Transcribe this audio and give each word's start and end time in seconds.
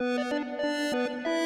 Thank 0.00 1.26
you. 1.26 1.39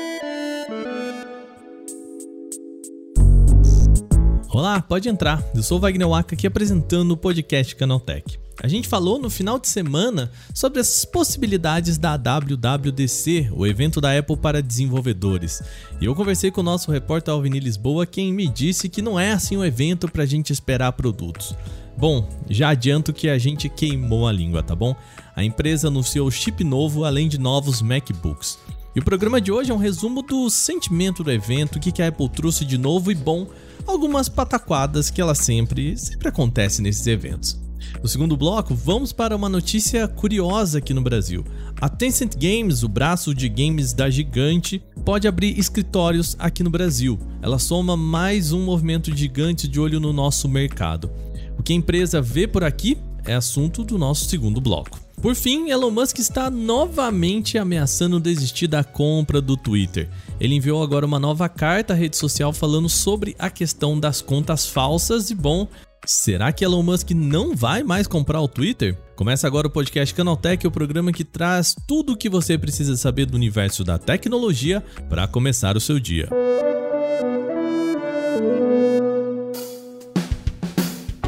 Olá, 4.54 4.80
pode 4.80 5.08
entrar. 5.08 5.42
Eu 5.53 5.65
sou 5.65 5.80
Wagner 5.80 6.09
Waka 6.09 6.37
aqui 6.37 6.46
apresentando 6.46 7.11
o 7.11 7.16
podcast 7.16 7.75
Canaltech. 7.75 8.38
A 8.62 8.69
gente 8.69 8.87
falou 8.87 9.19
no 9.19 9.29
final 9.29 9.59
de 9.59 9.66
semana 9.66 10.30
sobre 10.54 10.79
as 10.79 11.04
possibilidades 11.04 11.98
da 11.98 12.16
WWDC, 12.16 13.51
o 13.53 13.67
evento 13.67 14.01
da 14.01 14.17
Apple 14.17 14.36
para 14.36 14.62
desenvolvedores. 14.62 15.61
E 16.00 16.04
eu 16.04 16.14
conversei 16.14 16.53
com 16.53 16.61
o 16.61 16.64
nosso 16.64 16.93
repórter 16.93 17.35
Alvini 17.35 17.59
Lisboa, 17.59 18.07
quem 18.07 18.32
me 18.32 18.46
disse 18.46 18.89
que 18.89 19.03
não 19.03 19.18
é 19.18 19.32
assim 19.32 19.57
um 19.57 19.64
evento 19.64 20.09
para 20.09 20.22
a 20.22 20.27
gente 20.27 20.53
esperar 20.53 20.93
produtos. 20.93 21.52
Bom, 21.98 22.29
já 22.48 22.68
adianto 22.68 23.12
que 23.12 23.29
a 23.29 23.39
gente 23.39 23.68
queimou 23.68 24.29
a 24.29 24.32
língua, 24.32 24.62
tá 24.62 24.77
bom? 24.77 24.95
A 25.34 25.43
empresa 25.43 25.89
anunciou 25.89 26.30
chip 26.30 26.62
novo 26.62 27.05
além 27.05 27.27
de 27.27 27.39
novos 27.39 27.82
MacBooks. 27.82 28.57
E 28.95 29.00
o 29.00 29.04
programa 29.04 29.40
de 29.40 29.50
hoje 29.50 29.72
é 29.72 29.74
um 29.74 29.79
resumo 29.79 30.22
do 30.22 30.48
sentimento 30.48 31.25
do 31.25 31.32
evento, 31.32 31.76
o 31.76 31.80
que 31.80 32.00
a 32.00 32.06
Apple 32.06 32.28
trouxe 32.28 32.64
de 32.64 32.78
novo 32.78 33.10
e 33.10 33.14
bom, 33.16 33.48
algumas 33.84 34.28
pataquadas 34.28 35.10
que 35.10 35.20
ela 35.20 35.34
sempre, 35.34 35.98
sempre 35.98 36.28
acontece 36.28 36.80
nesses 36.80 37.04
eventos. 37.08 37.58
No 38.00 38.08
segundo 38.08 38.36
bloco, 38.36 38.72
vamos 38.72 39.12
para 39.12 39.34
uma 39.34 39.48
notícia 39.48 40.06
curiosa 40.06 40.78
aqui 40.78 40.94
no 40.94 41.02
Brasil. 41.02 41.44
A 41.80 41.88
Tencent 41.88 42.36
Games, 42.36 42.84
o 42.84 42.88
braço 42.88 43.34
de 43.34 43.48
games 43.48 43.92
da 43.92 44.08
gigante, 44.08 44.80
pode 45.04 45.26
abrir 45.26 45.58
escritórios 45.58 46.36
aqui 46.38 46.62
no 46.62 46.70
Brasil. 46.70 47.18
Ela 47.42 47.58
soma 47.58 47.96
mais 47.96 48.52
um 48.52 48.64
movimento 48.64 49.14
gigante 49.14 49.66
de 49.66 49.80
olho 49.80 49.98
no 49.98 50.12
nosso 50.12 50.48
mercado. 50.48 51.10
O 51.58 51.64
que 51.64 51.72
a 51.72 51.76
empresa 51.76 52.22
vê 52.22 52.46
por 52.46 52.62
aqui 52.62 52.96
é 53.24 53.34
assunto 53.34 53.82
do 53.82 53.98
nosso 53.98 54.26
segundo 54.26 54.60
bloco. 54.60 55.00
Por 55.24 55.34
fim, 55.34 55.70
Elon 55.70 55.91
Musk 55.91 56.19
está 56.19 56.51
novamente 56.51 57.56
ameaçando 57.56 58.20
desistir 58.20 58.66
da 58.66 58.84
compra 58.84 59.41
do 59.41 59.56
Twitter. 59.56 60.06
Ele 60.38 60.55
enviou 60.55 60.83
agora 60.83 61.06
uma 61.06 61.19
nova 61.19 61.48
carta 61.48 61.95
à 61.95 61.97
rede 61.97 62.14
social 62.14 62.53
falando 62.53 62.91
sobre 62.91 63.34
a 63.39 63.48
questão 63.48 63.98
das 63.98 64.20
contas 64.20 64.66
falsas 64.66 65.31
e 65.31 65.34
bom, 65.34 65.66
Será 66.06 66.53
que 66.53 66.62
Elon 66.62 66.83
Musk 66.83 67.12
não 67.12 67.56
vai 67.56 67.83
mais 67.83 68.06
comprar 68.06 68.39
o 68.39 68.47
Twitter? 68.47 68.94
Começa 69.16 69.47
agora 69.47 69.69
o 69.69 69.70
podcast 69.70 70.14
Canaltech, 70.14 70.66
o 70.66 70.70
programa 70.70 71.11
que 71.11 71.25
traz 71.25 71.75
tudo 71.88 72.12
o 72.12 72.16
que 72.19 72.28
você 72.28 72.59
precisa 72.59 72.94
saber 72.94 73.25
do 73.25 73.36
universo 73.36 73.83
da 73.83 73.97
tecnologia 73.97 74.84
para 75.09 75.27
começar 75.27 75.78
o 75.78 75.81
seu 75.81 75.98
dia. 75.98 76.28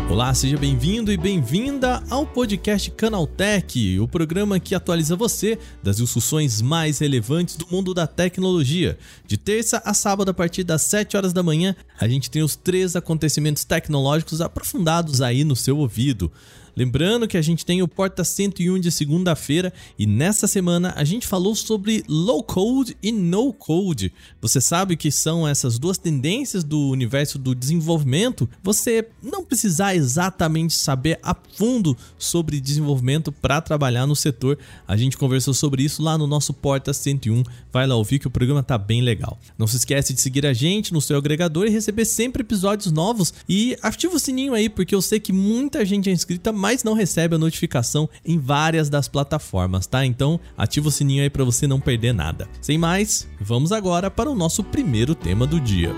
Olá, 0.08 0.32
seja 0.32 0.56
bem-vindo 0.56 1.10
e 1.10 1.16
bem-vinda 1.16 2.00
ao 2.08 2.24
podcast 2.24 2.92
Canaltech, 2.92 3.98
o 3.98 4.06
programa 4.06 4.60
que 4.60 4.72
atualiza 4.72 5.16
você 5.16 5.58
das 5.82 5.96
discussões 5.96 6.62
mais 6.62 7.00
relevantes 7.00 7.56
do 7.56 7.66
mundo 7.68 7.92
da 7.92 8.06
tecnologia. 8.06 8.96
De 9.26 9.36
terça 9.36 9.82
a 9.84 9.92
sábado, 9.92 10.30
a 10.30 10.34
partir 10.34 10.62
das 10.62 10.82
7 10.82 11.16
horas 11.16 11.32
da 11.32 11.42
manhã, 11.42 11.74
a 12.00 12.06
gente 12.06 12.30
tem 12.30 12.40
os 12.40 12.54
três 12.54 12.94
acontecimentos 12.94 13.64
tecnológicos 13.64 14.40
aprofundados 14.40 15.20
aí 15.20 15.42
no 15.42 15.56
seu 15.56 15.76
ouvido. 15.76 16.30
Lembrando 16.76 17.26
que 17.26 17.38
a 17.38 17.42
gente 17.42 17.64
tem 17.64 17.82
o 17.82 17.88
Porta 17.88 18.22
101 18.22 18.78
de 18.80 18.90
segunda-feira 18.92 19.72
e 19.98 20.06
nessa 20.06 20.46
semana 20.46 20.92
a 20.94 21.04
gente 21.04 21.26
falou 21.26 21.54
sobre 21.54 22.04
low 22.06 22.42
code 22.42 22.94
e 23.02 23.10
no 23.10 23.50
code. 23.50 24.12
Você 24.42 24.60
sabe 24.60 24.94
que 24.94 25.10
são 25.10 25.48
essas 25.48 25.78
duas 25.78 25.96
tendências 25.96 26.62
do 26.62 26.90
universo 26.90 27.38
do 27.38 27.54
desenvolvimento? 27.54 28.46
Você 28.62 29.08
não 29.22 29.42
precisar 29.42 29.96
exatamente 29.96 30.74
saber 30.74 31.18
a 31.22 31.34
fundo 31.54 31.96
sobre 32.18 32.60
desenvolvimento 32.60 33.32
para 33.32 33.62
trabalhar 33.62 34.06
no 34.06 34.14
setor. 34.14 34.58
A 34.86 34.98
gente 34.98 35.16
conversou 35.16 35.54
sobre 35.54 35.82
isso 35.82 36.02
lá 36.02 36.18
no 36.18 36.26
nosso 36.26 36.52
Porta 36.52 36.92
101. 36.92 37.42
Vai 37.72 37.86
lá 37.86 37.94
ouvir 37.94 38.18
que 38.18 38.26
o 38.26 38.30
programa 38.30 38.62
tá 38.62 38.76
bem 38.76 39.00
legal. 39.00 39.38
Não 39.56 39.66
se 39.66 39.76
esquece 39.76 40.12
de 40.12 40.20
seguir 40.20 40.44
a 40.44 40.52
gente 40.52 40.92
no 40.92 41.00
seu 41.00 41.16
agregador 41.16 41.66
e 41.66 41.70
receber 41.70 42.04
sempre 42.04 42.42
episódios 42.42 42.92
novos 42.92 43.32
e 43.48 43.78
ativa 43.80 44.16
o 44.16 44.20
sininho 44.20 44.52
aí 44.52 44.68
porque 44.68 44.94
eu 44.94 45.00
sei 45.00 45.18
que 45.18 45.32
muita 45.32 45.82
gente 45.82 46.10
é 46.10 46.12
inscrita, 46.12 46.52
não 46.84 46.94
recebe 46.94 47.34
a 47.34 47.38
notificação 47.38 48.08
em 48.24 48.38
várias 48.38 48.88
das 48.88 49.08
plataformas, 49.08 49.86
tá? 49.86 50.04
Então 50.04 50.40
ativa 50.56 50.88
o 50.88 50.92
sininho 50.92 51.22
aí 51.22 51.30
para 51.30 51.44
você 51.44 51.66
não 51.66 51.80
perder 51.80 52.12
nada. 52.12 52.48
Sem 52.60 52.78
mais, 52.78 53.28
vamos 53.40 53.72
agora 53.72 54.10
para 54.10 54.30
o 54.30 54.34
nosso 54.34 54.62
primeiro 54.64 55.14
tema 55.14 55.46
do 55.46 55.60
dia. 55.60 55.94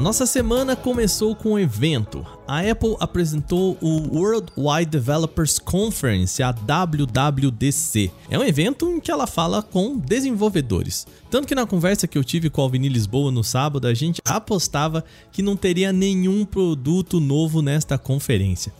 A 0.00 0.02
nossa 0.02 0.24
semana 0.24 0.74
começou 0.74 1.36
com 1.36 1.50
um 1.50 1.58
evento. 1.58 2.24
A 2.48 2.60
Apple 2.60 2.96
apresentou 2.98 3.76
o 3.82 4.16
Worldwide 4.16 4.90
Developers 4.90 5.58
Conference, 5.58 6.42
a 6.42 6.52
WWDC. 6.52 8.10
É 8.30 8.38
um 8.38 8.42
evento 8.42 8.88
em 8.88 8.98
que 8.98 9.10
ela 9.10 9.26
fala 9.26 9.62
com 9.62 9.98
desenvolvedores. 9.98 11.06
Tanto 11.30 11.46
que 11.46 11.54
na 11.54 11.66
conversa 11.66 12.08
que 12.08 12.16
eu 12.16 12.24
tive 12.24 12.48
com 12.48 12.62
a 12.62 12.64
Alvini 12.64 12.88
Lisboa 12.88 13.30
no 13.30 13.44
sábado, 13.44 13.86
a 13.86 13.92
gente 13.92 14.22
apostava 14.24 15.04
que 15.30 15.42
não 15.42 15.54
teria 15.54 15.92
nenhum 15.92 16.46
produto 16.46 17.20
novo 17.20 17.60
nesta 17.60 17.98
conferência. 17.98 18.72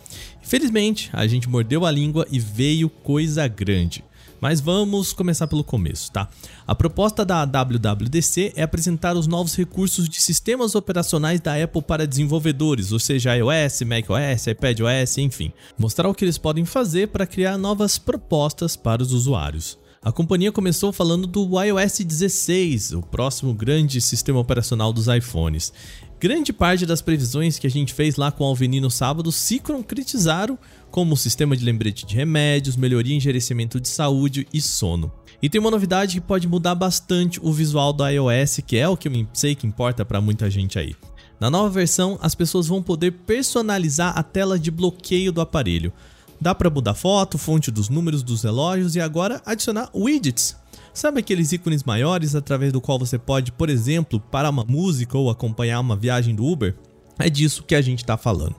Infelizmente, 0.43 1.11
a 1.13 1.27
gente 1.27 1.47
mordeu 1.47 1.85
a 1.85 1.91
língua 1.91 2.25
e 2.31 2.39
veio 2.39 2.89
coisa 2.89 3.47
grande. 3.47 4.03
Mas 4.41 4.59
vamos 4.59 5.13
começar 5.13 5.45
pelo 5.45 5.63
começo, 5.63 6.11
tá? 6.11 6.27
A 6.65 6.73
proposta 6.73 7.23
da 7.23 7.45
WWDC 7.45 8.53
é 8.55 8.63
apresentar 8.63 9.15
os 9.15 9.27
novos 9.27 9.55
recursos 9.55 10.09
de 10.09 10.19
sistemas 10.19 10.73
operacionais 10.73 11.39
da 11.39 11.61
Apple 11.63 11.83
para 11.83 12.07
desenvolvedores, 12.07 12.91
ou 12.91 12.99
seja, 12.99 13.35
iOS, 13.35 13.83
macOS, 13.83 14.47
iPadOS, 14.47 15.19
enfim. 15.19 15.53
Mostrar 15.77 16.09
o 16.09 16.15
que 16.15 16.25
eles 16.25 16.39
podem 16.39 16.65
fazer 16.65 17.09
para 17.09 17.27
criar 17.27 17.55
novas 17.55 17.99
propostas 17.99 18.75
para 18.75 19.03
os 19.03 19.13
usuários. 19.13 19.77
A 20.03 20.11
companhia 20.11 20.51
começou 20.51 20.91
falando 20.91 21.27
do 21.27 21.61
iOS 21.61 21.99
16, 21.99 22.93
o 22.93 23.03
próximo 23.03 23.53
grande 23.53 24.01
sistema 24.01 24.39
operacional 24.39 24.91
dos 24.91 25.05
iPhones. 25.07 25.71
Grande 26.19 26.51
parte 26.51 26.87
das 26.87 27.03
previsões 27.03 27.59
que 27.59 27.67
a 27.67 27.69
gente 27.69 27.93
fez 27.93 28.15
lá 28.15 28.31
com 28.31 28.43
o 28.43 28.47
Alveni 28.47 28.79
no 28.79 28.89
sábado 28.89 29.31
se 29.31 29.59
concretizaram, 29.59 30.57
como 30.91 31.13
o 31.13 31.17
sistema 31.17 31.55
de 31.55 31.63
lembrete 31.65 32.05
de 32.05 32.15
remédios, 32.15 32.75
melhoria 32.75 33.15
em 33.15 33.19
gerenciamento 33.19 33.79
de 33.79 33.87
saúde 33.87 34.45
e 34.53 34.61
sono. 34.61 35.11
E 35.41 35.49
tem 35.49 35.59
uma 35.59 35.71
novidade 35.71 36.19
que 36.19 36.27
pode 36.27 36.47
mudar 36.47 36.75
bastante 36.75 37.39
o 37.41 37.51
visual 37.51 37.91
do 37.91 38.05
iOS, 38.05 38.59
que 38.67 38.77
é 38.77 38.87
o 38.87 38.97
que 38.97 39.07
eu 39.07 39.27
sei 39.33 39.55
que 39.55 39.65
importa 39.65 40.05
para 40.05 40.21
muita 40.21 40.49
gente 40.49 40.77
aí. 40.77 40.95
Na 41.39 41.49
nova 41.49 41.69
versão, 41.69 42.19
as 42.21 42.35
pessoas 42.35 42.67
vão 42.67 42.83
poder 42.83 43.11
personalizar 43.25 44.13
a 44.15 44.21
tela 44.21 44.59
de 44.59 44.69
bloqueio 44.69 45.31
do 45.31 45.41
aparelho. 45.41 45.91
Dá 46.39 46.53
para 46.53 46.69
mudar 46.69 46.93
foto, 46.93 47.37
fonte 47.37 47.71
dos 47.71 47.89
números 47.89 48.21
dos 48.21 48.43
relógios 48.43 48.95
e 48.95 48.99
agora 48.99 49.41
adicionar 49.45 49.89
widgets 49.95 50.55
Sabe 50.93 51.21
aqueles 51.21 51.53
ícones 51.53 51.83
maiores 51.83 52.35
através 52.35 52.73
do 52.73 52.81
qual 52.81 52.99
você 52.99 53.17
pode, 53.17 53.51
por 53.51 53.69
exemplo, 53.69 54.19
parar 54.19 54.49
uma 54.49 54.65
música 54.65 55.17
ou 55.17 55.29
acompanhar 55.29 55.79
uma 55.79 55.95
viagem 55.95 56.35
do 56.35 56.45
Uber? 56.45 56.75
É 57.17 57.29
disso 57.29 57.63
que 57.63 57.75
a 57.75 57.81
gente 57.81 57.99
está 57.99 58.17
falando. 58.17 58.55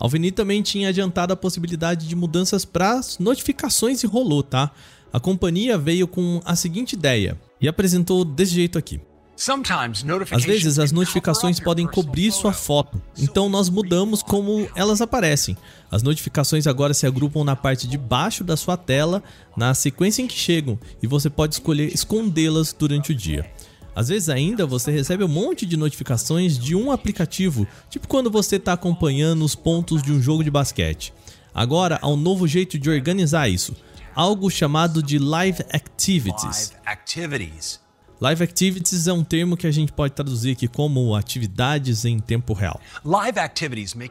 Alveni 0.00 0.32
também 0.32 0.62
tinha 0.62 0.88
adiantado 0.88 1.34
a 1.34 1.36
possibilidade 1.36 2.08
de 2.08 2.16
mudanças 2.16 2.64
para 2.64 2.94
as 2.94 3.18
notificações 3.18 4.02
e 4.02 4.06
rolou, 4.06 4.42
tá? 4.42 4.70
A 5.12 5.20
companhia 5.20 5.76
veio 5.76 6.08
com 6.08 6.40
a 6.42 6.56
seguinte 6.56 6.94
ideia 6.94 7.38
e 7.60 7.68
apresentou 7.68 8.24
desse 8.24 8.52
jeito 8.52 8.78
aqui. 8.78 8.98
Às 10.36 10.44
vezes 10.44 10.78
as 10.78 10.92
notificações 10.92 11.58
podem 11.58 11.86
cobrir 11.86 12.30
sua 12.30 12.52
foto, 12.52 13.00
então 13.18 13.48
nós 13.48 13.70
mudamos 13.70 14.22
como 14.22 14.68
elas 14.74 15.00
aparecem. 15.00 15.56
As 15.90 16.02
notificações 16.02 16.66
agora 16.66 16.92
se 16.92 17.06
agrupam 17.06 17.42
na 17.42 17.56
parte 17.56 17.86
de 17.86 17.96
baixo 17.96 18.44
da 18.44 18.54
sua 18.54 18.76
tela, 18.76 19.22
na 19.56 19.72
sequência 19.72 20.22
em 20.22 20.26
que 20.26 20.36
chegam, 20.36 20.78
e 21.02 21.06
você 21.06 21.30
pode 21.30 21.54
escolher 21.54 21.92
escondê-las 21.92 22.74
durante 22.78 23.12
o 23.12 23.14
dia. 23.14 23.50
Às 23.94 24.08
vezes 24.08 24.28
ainda 24.28 24.66
você 24.66 24.90
recebe 24.90 25.24
um 25.24 25.28
monte 25.28 25.66
de 25.66 25.76
notificações 25.76 26.58
de 26.58 26.74
um 26.74 26.90
aplicativo, 26.90 27.66
tipo 27.88 28.06
quando 28.06 28.30
você 28.30 28.56
está 28.56 28.72
acompanhando 28.72 29.44
os 29.44 29.54
pontos 29.54 30.02
de 30.02 30.12
um 30.12 30.20
jogo 30.20 30.44
de 30.44 30.50
basquete. 30.50 31.12
Agora 31.54 31.98
há 32.00 32.08
um 32.08 32.16
novo 32.16 32.46
jeito 32.46 32.78
de 32.78 32.88
organizar 32.88 33.48
isso, 33.48 33.74
algo 34.14 34.50
chamado 34.50 35.02
de 35.02 35.18
Live 35.18 35.64
Activities. 35.72 36.72
Live 38.20 38.44
Activities 38.44 39.06
é 39.06 39.12
um 39.14 39.24
termo 39.24 39.56
que 39.56 39.66
a 39.66 39.70
gente 39.70 39.92
pode 39.92 40.12
traduzir 40.12 40.52
aqui 40.52 40.68
como 40.68 41.14
atividades 41.16 42.04
em 42.04 42.18
tempo 42.18 42.52
real. 42.52 42.78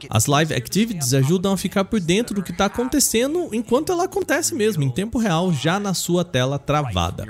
As 0.09 0.25
Live 0.25 0.51
Activities 0.51 1.13
ajudam 1.13 1.53
a 1.53 1.57
ficar 1.57 1.85
por 1.85 1.99
dentro 1.99 2.33
do 2.33 2.41
que 2.41 2.51
está 2.51 2.65
acontecendo 2.65 3.49
enquanto 3.53 3.91
ela 3.91 4.05
acontece 4.05 4.55
mesmo, 4.55 4.81
em 4.83 4.89
tempo 4.89 5.19
real, 5.19 5.53
já 5.53 5.79
na 5.79 5.93
sua 5.93 6.25
tela 6.25 6.57
travada. 6.57 7.23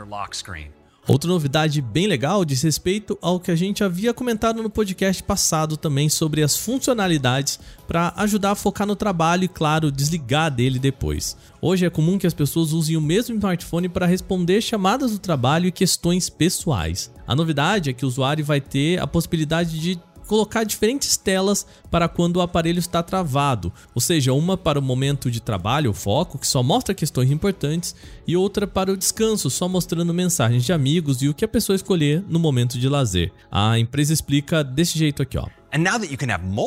Outra 1.10 1.28
novidade 1.28 1.82
bem 1.82 2.06
legal 2.06 2.46
diz 2.46 2.62
respeito 2.62 3.18
ao 3.20 3.40
que 3.40 3.50
a 3.50 3.56
gente 3.56 3.84
havia 3.84 4.14
comentado 4.14 4.62
no 4.62 4.70
podcast 4.70 5.24
passado 5.24 5.76
também 5.76 6.08
sobre 6.08 6.44
as 6.44 6.56
funcionalidades 6.56 7.60
para 7.88 8.14
ajudar 8.18 8.52
a 8.52 8.56
focar 8.56 8.86
no 8.86 8.96
trabalho 8.96 9.44
e, 9.44 9.48
claro, 9.48 9.92
desligar 9.92 10.52
dele 10.52 10.78
depois. 10.78 11.36
Hoje 11.60 11.84
é 11.84 11.90
comum 11.90 12.20
que 12.20 12.28
as 12.28 12.34
pessoas 12.36 12.74
usem 12.74 12.96
o 12.96 13.02
mesmo 13.02 13.36
smartphone 13.36 13.90
para 13.90 14.06
responder 14.06 14.62
chamadas 14.62 15.12
do 15.12 15.18
trabalho 15.18 15.66
e 15.66 15.72
questões 15.72 16.30
pessoais. 16.30 17.12
A 17.26 17.36
novidade 17.36 17.90
é 17.90 17.94
que 17.94 18.06
o 18.06 18.08
usuário 18.08 18.46
vai 18.46 18.62
ter 18.62 19.02
a 19.02 19.08
possibilidade 19.08 19.80
de 19.80 20.00
colocar 20.30 20.64
diferentes 20.64 21.18
telas 21.18 21.66
para 21.90 22.08
quando 22.08 22.38
o 22.38 22.42
aparelho 22.42 22.78
está 22.78 23.02
travado, 23.02 23.74
ou 23.96 24.00
seja, 24.00 24.32
uma 24.32 24.56
para 24.56 24.78
o 24.78 24.82
momento 24.82 25.32
de 25.32 25.42
trabalho, 25.42 25.92
foco, 25.92 26.38
que 26.38 26.46
só 26.46 26.62
mostra 26.62 26.94
questões 26.94 27.32
importantes, 27.32 27.96
e 28.28 28.38
outra 28.38 28.68
para 28.68 28.92
o 28.92 28.98
descanso, 28.98 29.50
só 29.50 29.68
mostrando 29.68 30.14
mensagens 30.14 30.64
de 30.64 30.72
amigos 30.72 31.24
e 31.24 31.30
o 31.30 31.34
que 31.34 31.44
a 31.44 31.48
pessoa 31.48 31.76
escolher 31.76 32.24
no 32.30 32.38
momento 32.38 32.78
de 32.78 32.88
lazer. 32.88 33.34
A 33.52 33.80
empresa 33.80 34.14
explica 34.14 34.64
desse 34.64 35.00
jeito 35.00 35.24
aqui, 35.24 35.36
ó. 35.36 35.59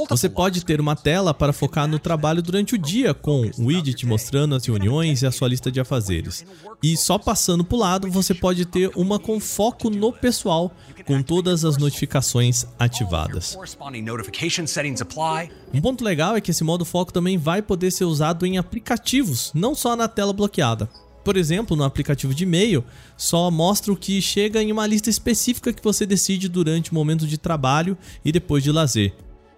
Você 0.08 0.28
pode 0.28 0.64
ter 0.64 0.80
uma 0.80 0.94
tela 0.94 1.34
para 1.34 1.52
focar 1.52 1.88
no 1.88 1.98
trabalho 1.98 2.40
durante 2.40 2.74
o 2.74 2.78
dia, 2.78 3.12
com 3.12 3.50
o 3.58 3.66
widget 3.66 4.06
mostrando 4.06 4.54
as 4.54 4.64
reuniões 4.64 5.22
e 5.22 5.26
a 5.26 5.32
sua 5.32 5.48
lista 5.48 5.72
de 5.72 5.80
afazeres. 5.80 6.44
E 6.82 6.96
só 6.96 7.18
passando 7.18 7.64
para 7.64 7.76
o 7.76 7.78
lado, 7.78 8.10
você 8.10 8.34
pode 8.34 8.64
ter 8.64 8.90
uma 8.94 9.18
com 9.18 9.40
foco 9.40 9.90
no 9.90 10.12
pessoal, 10.12 10.72
com 11.04 11.22
todas 11.22 11.64
as 11.64 11.76
notificações 11.76 12.64
ativadas. 12.78 13.56
Um 15.74 15.80
ponto 15.80 16.04
legal 16.04 16.36
é 16.36 16.40
que 16.40 16.50
esse 16.50 16.62
modo 16.62 16.84
foco 16.84 17.12
também 17.12 17.36
vai 17.36 17.60
poder 17.60 17.90
ser 17.90 18.04
usado 18.04 18.46
em 18.46 18.56
aplicativos, 18.58 19.50
não 19.54 19.74
só 19.74 19.96
na 19.96 20.06
tela 20.06 20.32
bloqueada. 20.32 20.88
Por 21.24 21.36
exemplo, 21.36 21.76
no 21.76 21.84
aplicativo 21.84 22.34
de 22.34 22.44
e-mail, 22.44 22.84
só 23.16 23.50
mostra 23.50 23.92
o 23.92 23.96
que 23.96 24.20
chega 24.20 24.62
em 24.62 24.72
uma 24.72 24.86
lista 24.86 25.08
específica 25.08 25.72
que 25.72 25.82
você 25.82 26.04
decide 26.04 26.48
durante 26.48 26.90
o 26.90 26.94
momento 26.94 27.26
de 27.26 27.38
trabalho 27.38 27.96
e 28.24 28.32
depois 28.32 28.62
de 28.62 28.72
lazer. 28.72 29.14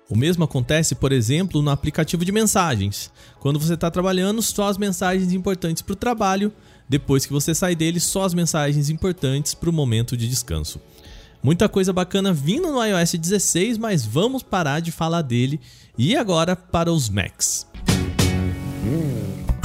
O 0.08 0.16
mesmo 0.16 0.44
acontece, 0.44 0.94
por 0.94 1.12
exemplo, 1.12 1.62
no 1.62 1.70
aplicativo 1.70 2.25
de 2.25 2.32
mensagens. 2.32 3.11
Quando 3.40 3.58
você 3.58 3.75
está 3.75 3.90
trabalhando, 3.90 4.43
só 4.43 4.69
as 4.69 4.76
mensagens 4.76 5.32
importantes 5.32 5.82
para 5.82 5.94
o 5.94 5.96
trabalho, 5.96 6.52
depois 6.87 7.25
que 7.25 7.32
você 7.32 7.55
sai 7.55 7.75
dele, 7.75 7.99
só 7.99 8.25
as 8.25 8.34
mensagens 8.34 8.90
importantes 8.90 9.55
para 9.55 9.70
o 9.70 9.72
momento 9.72 10.16
de 10.16 10.28
descanso. 10.28 10.78
Muita 11.43 11.69
coisa 11.69 11.93
bacana 11.93 12.32
vindo 12.32 12.70
no 12.70 12.84
iOS 12.84 13.14
16, 13.14 13.78
mas 13.78 14.05
vamos 14.05 14.43
parar 14.43 14.81
de 14.81 14.93
falar 14.93 15.22
dele 15.22 15.61
e 15.96 16.16
agora 16.16 16.55
para 16.55 16.93
os 16.93 17.08
Macs. 17.08 17.66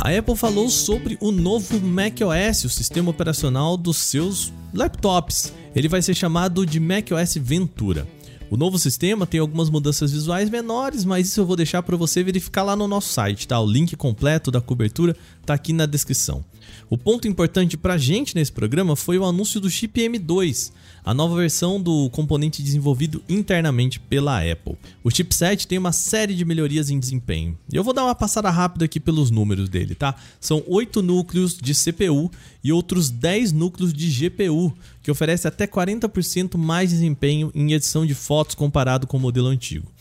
A 0.02 0.18
Apple 0.18 0.36
falou 0.38 0.70
sobre 0.70 1.18
o 1.20 1.30
novo 1.30 1.78
macOS, 1.82 2.64
o 2.64 2.70
sistema 2.70 3.12
operacional 3.12 3.76
dos 3.76 3.98
seus 3.98 4.54
laptops. 4.74 5.54
Ele 5.76 5.90
vai 5.90 6.02
ser 6.02 6.16
chamado 6.16 6.66
de 6.66 6.80
macOS 6.80 7.36
Ventura. 7.36 8.08
O 8.52 8.58
novo 8.58 8.80
sistema 8.80 9.28
tem 9.28 9.40
algumas 9.40 9.70
mudanças 9.70 10.12
visuais 10.12 10.50
menores, 10.50 11.06
mas 11.06 11.28
isso 11.28 11.40
eu 11.40 11.46
vou 11.46 11.56
deixar 11.56 11.84
para 11.84 11.96
você 11.96 12.24
verificar 12.24 12.64
lá 12.64 12.76
no 12.76 12.88
nosso 12.88 13.14
site, 13.14 13.48
tá? 13.48 13.60
O 13.60 13.72
link 13.72 13.96
completo 13.96 14.50
da 14.50 14.60
cobertura 14.60 15.16
tá 15.46 15.54
aqui 15.54 15.72
na 15.72 15.86
descrição. 15.86 16.44
O 16.90 16.98
ponto 16.98 17.28
importante 17.28 17.78
para 17.78 17.98
gente 17.98 18.34
nesse 18.34 18.52
programa 18.52 18.96
foi 18.96 19.20
o 19.20 19.26
anúncio 19.26 19.62
do 19.62 19.70
chip 19.70 20.02
M2, 20.02 20.72
a 21.06 21.14
nova 21.14 21.36
versão 21.36 21.80
do 21.80 22.10
componente 22.10 22.64
desenvolvido 22.64 23.22
internamente 23.30 24.00
pela 24.00 24.40
Apple. 24.40 24.76
O 25.04 25.12
chipset 25.12 25.68
tem 25.68 25.78
uma 25.78 25.92
série 25.92 26.34
de 26.34 26.44
melhorias 26.44 26.90
em 26.90 27.00
desempenho. 27.00 27.56
Eu 27.72 27.84
vou 27.84 27.94
dar 27.94 28.04
uma 28.04 28.16
passada 28.16 28.50
rápida 28.50 28.86
aqui 28.86 29.00
pelos 29.00 29.30
números 29.30 29.70
dele, 29.70 29.94
tá? 29.94 30.16
São 30.40 30.64
8 30.68 31.04
núcleos 31.04 31.56
de 31.56 31.74
CPU 31.76 32.32
e 32.64 32.72
outros 32.72 33.10
10 33.10 33.52
núcleos 33.52 33.94
de 33.94 34.10
GPU, 34.10 34.74
que 35.02 35.12
oferece 35.12 35.48
até 35.48 35.66
40% 35.66 36.58
mais 36.58 36.90
desempenho 36.90 37.52
em 37.56 37.74
edição 37.74 38.06
de 38.06 38.14
fotos 38.14 38.56
comparado 38.56 39.08
com 39.08 39.18
o 39.18 39.20
modelo 39.20 39.48
antigo. 39.48 39.92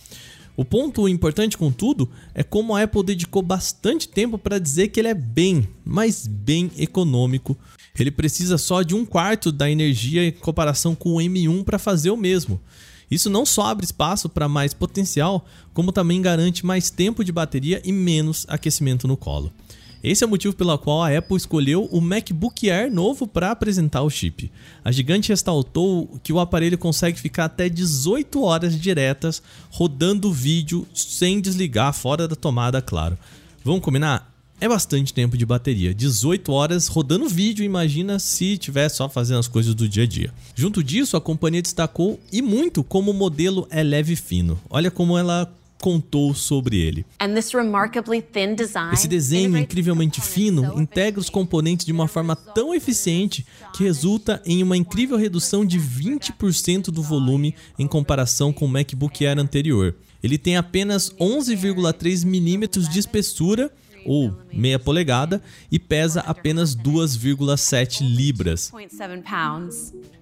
O 0.57 0.65
ponto 0.65 1.09
importante, 1.09 1.57
contudo, 1.57 2.11
é 2.35 2.43
como 2.43 2.75
a 2.75 2.83
Apple 2.83 3.05
dedicou 3.05 3.43
bastante 3.43 4.09
tempo 4.09 4.37
para 4.37 4.59
dizer 4.59 4.89
que 4.89 4.99
ele 4.99 5.07
é 5.07 5.15
bem, 5.15 5.69
mas 5.85 6.27
bem 6.27 6.69
econômico. 6.77 7.57
Ele 7.97 8.11
precisa 8.11 8.59
só 8.59 8.83
de 8.83 8.93
um 8.93 9.05
quarto 9.05 9.53
da 9.53 9.71
energia 9.71 10.27
em 10.27 10.33
comparação 10.33 10.97
com 10.97 11.15
o 11.15 11.19
M1 11.19 11.63
para 11.63 11.79
fazer 11.79 12.11
o 12.11 12.17
mesmo. 12.17 12.61
Isso 13.09 13.31
não 13.31 13.47
só 13.47 13.67
abre 13.67 13.85
espaço 13.85 14.29
para 14.29 14.49
mais 14.49 14.75
potencial, 14.75 15.47
como 15.73 15.93
também 15.93 16.21
garante 16.21 16.67
mais 16.67 16.91
tempo 16.91 17.23
de 17.23 17.31
bateria 17.31 17.81
e 17.85 17.93
menos 17.93 18.45
aquecimento 18.49 19.07
no 19.07 19.17
colo. 19.17 19.53
Esse 20.03 20.23
é 20.23 20.27
o 20.27 20.31
motivo 20.31 20.55
pelo 20.55 20.79
qual 20.79 21.03
a 21.03 21.17
Apple 21.17 21.37
escolheu 21.37 21.89
o 21.91 22.01
MacBook 22.01 22.71
Air 22.71 22.93
novo 22.93 23.27
para 23.27 23.51
apresentar 23.51 24.03
o 24.03 24.11
chip. 24.11 24.51
A 24.85 24.93
gigante 24.93 25.31
ressaltou 25.31 26.21
que 26.23 26.33
o 26.33 26.39
aparelho 26.39 26.79
consegue 26.79 27.19
ficar 27.19 27.47
até 27.47 27.69
18 27.69 28.41
horas 28.43 28.81
diretas 28.81 29.43
rodando 29.71 30.33
vídeo 30.33 30.87
sem 30.95 31.41
desligar, 31.41 31.93
fora 31.93 32.29
da 32.29 32.37
tomada, 32.37 32.81
claro. 32.81 33.19
Vamos 33.65 33.81
combinar? 33.81 34.33
É 34.61 34.69
bastante 34.69 35.15
tempo 35.15 35.37
de 35.37 35.47
bateria, 35.47 35.95
18 35.95 36.51
horas 36.51 36.89
rodando 36.89 37.29
vídeo, 37.29 37.65
imagina 37.65 38.19
se 38.19 38.55
estiver 38.55 38.89
só 38.89 39.09
fazendo 39.09 39.39
as 39.39 39.47
coisas 39.47 39.73
do 39.73 39.89
dia 39.89 40.03
a 40.03 40.07
dia. 40.07 40.35
Junto 40.53 40.83
disso, 40.83 41.17
a 41.17 41.21
companhia 41.21 41.63
destacou 41.63 42.19
e 42.33 42.43
muito 42.43 42.83
como 42.83 43.13
o 43.13 43.15
modelo 43.15 43.69
é 43.71 43.85
leve 43.85 44.15
e 44.15 44.17
fino. 44.17 44.59
Olha 44.69 44.91
como 44.91 45.17
ela 45.17 45.49
contou 45.81 46.35
sobre 46.35 46.79
ele. 46.79 47.07
Esse 48.93 49.09
desenho 49.09 49.57
incrivelmente 49.57 50.21
fino 50.21 50.79
integra 50.81 51.21
os 51.21 51.31
componentes 51.31 51.87
de 51.87 51.93
uma 51.93 52.09
forma 52.09 52.35
tão 52.35 52.75
eficiente 52.75 53.47
que 53.75 53.85
resulta 53.85 54.43
em 54.45 54.63
uma 54.63 54.77
incrível 54.77 55.17
redução 55.17 55.65
de 55.65 55.79
20% 55.79 56.91
do 56.91 57.03
volume 57.03 57.55
em 57.79 57.87
comparação 57.87 58.53
com 58.53 58.67
o 58.67 58.69
MacBook 58.69 59.25
Air 59.25 59.39
anterior. 59.39 59.95
Ele 60.23 60.37
tem 60.37 60.57
apenas 60.57 61.11
11,3 61.11 62.25
milímetros 62.25 62.89
de 62.89 62.99
espessura 62.99 63.71
ou 64.09 64.35
meia 64.51 64.79
polegada 64.79 65.43
e 65.71 65.79
pesa 65.79 66.21
apenas 66.23 66.75
2,7 66.75 68.01
libras. 68.01 68.73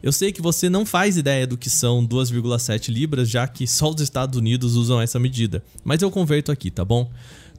Eu 0.02 0.12
sei 0.12 0.32
que 0.32 0.42
você 0.42 0.68
não 0.68 0.84
faz 0.84 1.16
ideia 1.16 1.46
do 1.46 1.56
que 1.56 1.70
são 1.70 2.04
2,7 2.04 2.92
libras, 2.92 3.30
já 3.30 3.46
que 3.46 3.66
só 3.66 3.90
os 3.90 4.00
Estados 4.00 4.36
Unidos 4.36 4.74
usam 4.74 5.00
essa 5.00 5.20
medida, 5.20 5.62
mas 5.84 6.02
eu 6.02 6.10
converto 6.10 6.50
aqui, 6.50 6.70
tá 6.70 6.84
bom? 6.84 7.08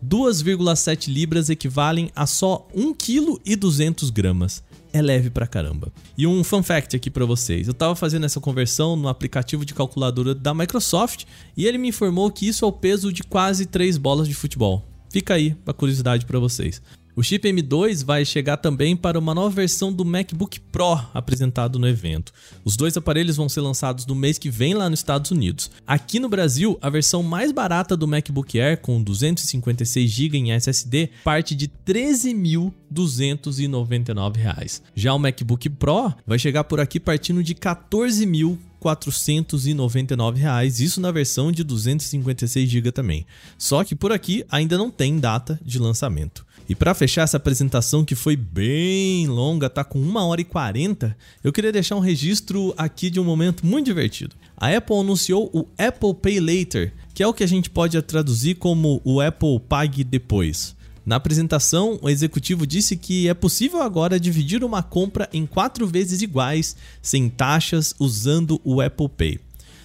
2,7 0.06 1.12
libras 1.12 1.50
equivalem 1.50 2.12
a 2.16 2.28
só 2.28 2.68
1 2.76 2.94
kg 2.94 3.56
200 3.56 4.10
gramas. 4.10 4.64
É 4.94 5.02
leve 5.02 5.30
pra 5.30 5.48
caramba. 5.48 5.92
E 6.18 6.26
um 6.26 6.44
fun 6.44 6.64
fact 6.64 6.96
aqui 6.96 7.10
para 7.10 7.26
vocês. 7.26 7.68
Eu 7.68 7.74
tava 7.74 7.96
fazendo 7.96 8.26
essa 8.26 8.40
conversão 8.40 8.96
no 8.96 9.08
aplicativo 9.08 9.66
de 9.66 9.74
calculadora 9.74 10.34
da 10.34 10.54
Microsoft 10.54 11.26
e 11.56 11.66
ele 11.66 11.78
me 11.78 11.90
informou 11.90 12.32
que 12.32 12.48
isso 12.48 12.64
é 12.64 12.68
o 12.68 12.72
peso 12.72 13.12
de 13.12 13.24
quase 13.24 13.66
3 13.66 13.98
bolas 13.98 14.28
de 14.28 14.34
futebol. 14.34 14.86
Fica 15.10 15.34
aí 15.34 15.56
a 15.66 15.74
curiosidade 15.74 16.26
para 16.26 16.40
vocês. 16.40 16.82
O 17.18 17.24
chip 17.24 17.52
M2 17.52 18.06
vai 18.06 18.24
chegar 18.24 18.56
também 18.58 18.96
para 18.96 19.18
uma 19.18 19.34
nova 19.34 19.50
versão 19.50 19.92
do 19.92 20.06
MacBook 20.06 20.60
Pro 20.60 21.04
apresentado 21.16 21.80
no 21.80 21.88
evento. 21.88 22.32
Os 22.64 22.78
dois 22.78 22.96
aparelhos 22.96 23.38
vão 23.38 23.50
ser 23.50 23.62
lançados 23.62 24.06
no 24.06 24.14
mês 24.14 24.38
que 24.38 24.52
vem 24.52 24.76
lá 24.76 24.88
nos 24.88 25.00
Estados 25.00 25.32
Unidos. 25.32 25.72
Aqui 25.88 26.20
no 26.20 26.30
Brasil, 26.30 26.78
a 26.80 26.92
versão 26.92 27.24
mais 27.24 27.52
barata 27.52 27.98
do 27.98 28.08
MacBook 28.08 28.60
Air 28.60 28.82
com 28.82 29.02
256 29.02 30.12
GB 30.12 30.38
em 30.38 30.52
SSD 30.52 31.10
parte 31.24 31.56
de 31.56 31.66
R$ 31.66 31.72
13.299. 31.92 34.82
Já 34.94 35.12
o 35.12 35.18
MacBook 35.18 35.72
Pro 35.72 36.14
vai 36.24 36.38
chegar 36.38 36.66
por 36.66 36.80
aqui 36.80 37.00
partindo 37.00 37.42
de 37.42 37.54
R$ 37.54 37.60
14.000 37.60 38.60
499 38.80 40.40
reais, 40.40 40.80
isso 40.80 41.02
na 41.02 41.12
versão 41.12 41.52
de 41.52 41.64
256 41.64 42.70
GB 42.70 42.92
também. 42.92 43.26
Só 43.58 43.84
que 43.84 43.96
por 43.96 44.12
aqui 44.12 44.46
ainda 44.50 44.78
não 44.78 44.92
tem 44.92 45.20
data 45.20 45.60
de 45.64 45.80
lançamento. 45.80 46.46
E 46.70 46.76
para 46.76 46.94
fechar 46.94 47.22
essa 47.22 47.38
apresentação 47.38 48.04
que 48.04 48.14
foi 48.14 48.36
bem 48.36 49.26
longa, 49.28 49.70
tá 49.70 49.84
com 49.84 50.00
1 50.00 50.16
hora 50.18 50.42
e 50.42 50.44
40, 50.44 51.16
eu 51.42 51.54
queria 51.54 51.72
deixar 51.72 51.96
um 51.96 52.02
registro 52.02 52.74
aqui 52.78 53.10
de 53.10 53.20
um 53.20 53.24
momento 53.24 53.66
muito 53.66 53.86
divertido. 53.86 54.36
A 54.58 54.76
Apple 54.76 54.98
anunciou 54.98 55.50
o 55.54 55.66
Apple 55.78 56.14
Pay 56.14 56.40
Later, 56.42 56.94
que 57.14 57.24
é 57.24 57.28
o 57.28 57.34
que 57.34 57.44
a 57.44 57.48
gente 57.48 57.70
pode 57.70 58.02
traduzir 58.02 58.56
como 58.56 59.02
o 59.06 59.22
Apple 59.22 59.60
Pague 59.62 60.04
Depois. 60.04 60.76
Na 61.06 61.16
apresentação, 61.16 61.98
o 62.02 62.10
executivo 62.10 62.68
disse 62.68 62.98
que 62.98 63.30
é 63.30 63.34
possível 63.34 63.82
agora 63.82 64.20
dividir 64.20 64.62
uma 64.62 64.84
compra 64.84 65.30
em 65.32 65.46
quatro 65.46 65.88
vezes 65.88 66.22
iguais, 66.22 66.76
sem 67.02 67.30
taxas, 67.30 67.96
usando 67.98 68.60
o 68.62 68.82
Apple 68.82 69.08
Pay. 69.08 69.40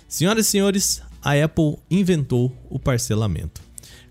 Senhoras 0.08 0.48
e 0.48 0.50
senhores, 0.50 1.00
a 1.22 1.32
Apple 1.32 1.76
inventou 1.88 2.52
o 2.68 2.76
parcelamento. 2.76 3.62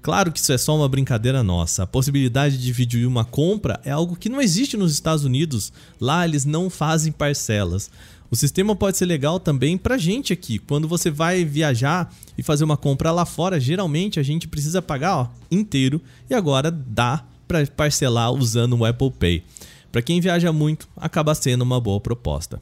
Claro 0.02 0.32
que 0.32 0.40
isso 0.40 0.52
é 0.52 0.58
só 0.58 0.76
uma 0.76 0.90
brincadeira 0.90 1.44
nossa. 1.44 1.84
A 1.84 1.88
possibilidade 1.88 2.58
de 2.58 2.64
dividir 2.64 3.06
uma 3.06 3.24
compra 3.24 3.80
é 3.84 3.92
algo 3.92 4.16
que 4.16 4.30
não 4.30 4.42
existe 4.42 4.76
nos 4.76 4.92
Estados 4.92 5.24
Unidos. 5.24 5.72
Lá 6.00 6.26
eles 6.26 6.44
não 6.44 6.70
fazem 6.70 7.12
parcelas. 7.12 7.92
O 8.32 8.36
sistema 8.36 8.76
pode 8.76 8.98
ser 8.98 9.06
legal 9.06 9.40
também 9.40 9.78
pra 9.78 9.98
gente 9.98 10.34
aqui. 10.34 10.58
Quando 10.58 10.88
você 10.88 11.12
vai 11.12 11.46
viajar 11.46 12.12
e 12.38 12.42
fazer 12.42 12.64
uma 12.64 12.78
compra 12.78 13.12
lá 13.12 13.26
fora, 13.26 13.60
geralmente 13.60 14.20
a 14.20 14.24
gente 14.24 14.48
precisa 14.48 14.82
pagar 14.82 15.18
ó, 15.18 15.28
inteiro 15.52 16.02
e 16.30 16.34
agora 16.34 16.72
dá 16.72 17.24
para 17.48 17.68
parcelar 17.68 18.32
usando 18.32 18.78
o 18.78 18.86
Apple 18.86 19.12
Pay. 19.12 19.44
Para 19.92 20.02
quem 20.02 20.22
viaja 20.22 20.52
muito, 20.54 20.88
acaba 20.96 21.36
sendo 21.36 21.64
uma 21.64 21.80
boa 21.80 22.00
proposta. 22.00 22.62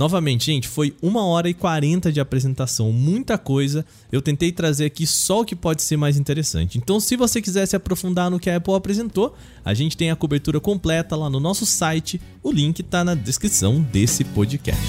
Novamente, 0.00 0.46
gente, 0.46 0.66
foi 0.66 0.96
uma 1.02 1.26
hora 1.26 1.46
e 1.46 1.52
40 1.52 2.10
de 2.10 2.20
apresentação, 2.20 2.90
muita 2.90 3.36
coisa. 3.36 3.84
Eu 4.10 4.22
tentei 4.22 4.50
trazer 4.50 4.86
aqui 4.86 5.06
só 5.06 5.42
o 5.42 5.44
que 5.44 5.54
pode 5.54 5.82
ser 5.82 5.98
mais 5.98 6.16
interessante. 6.16 6.78
Então, 6.78 6.98
se 6.98 7.16
você 7.16 7.42
quiser 7.42 7.66
se 7.66 7.76
aprofundar 7.76 8.30
no 8.30 8.40
que 8.40 8.48
a 8.48 8.56
Apple 8.56 8.72
apresentou, 8.72 9.36
a 9.62 9.74
gente 9.74 9.98
tem 9.98 10.10
a 10.10 10.16
cobertura 10.16 10.58
completa 10.58 11.14
lá 11.14 11.28
no 11.28 11.38
nosso 11.38 11.66
site. 11.66 12.18
O 12.42 12.50
link 12.50 12.80
está 12.80 13.04
na 13.04 13.14
descrição 13.14 13.78
desse 13.78 14.24
podcast. 14.24 14.80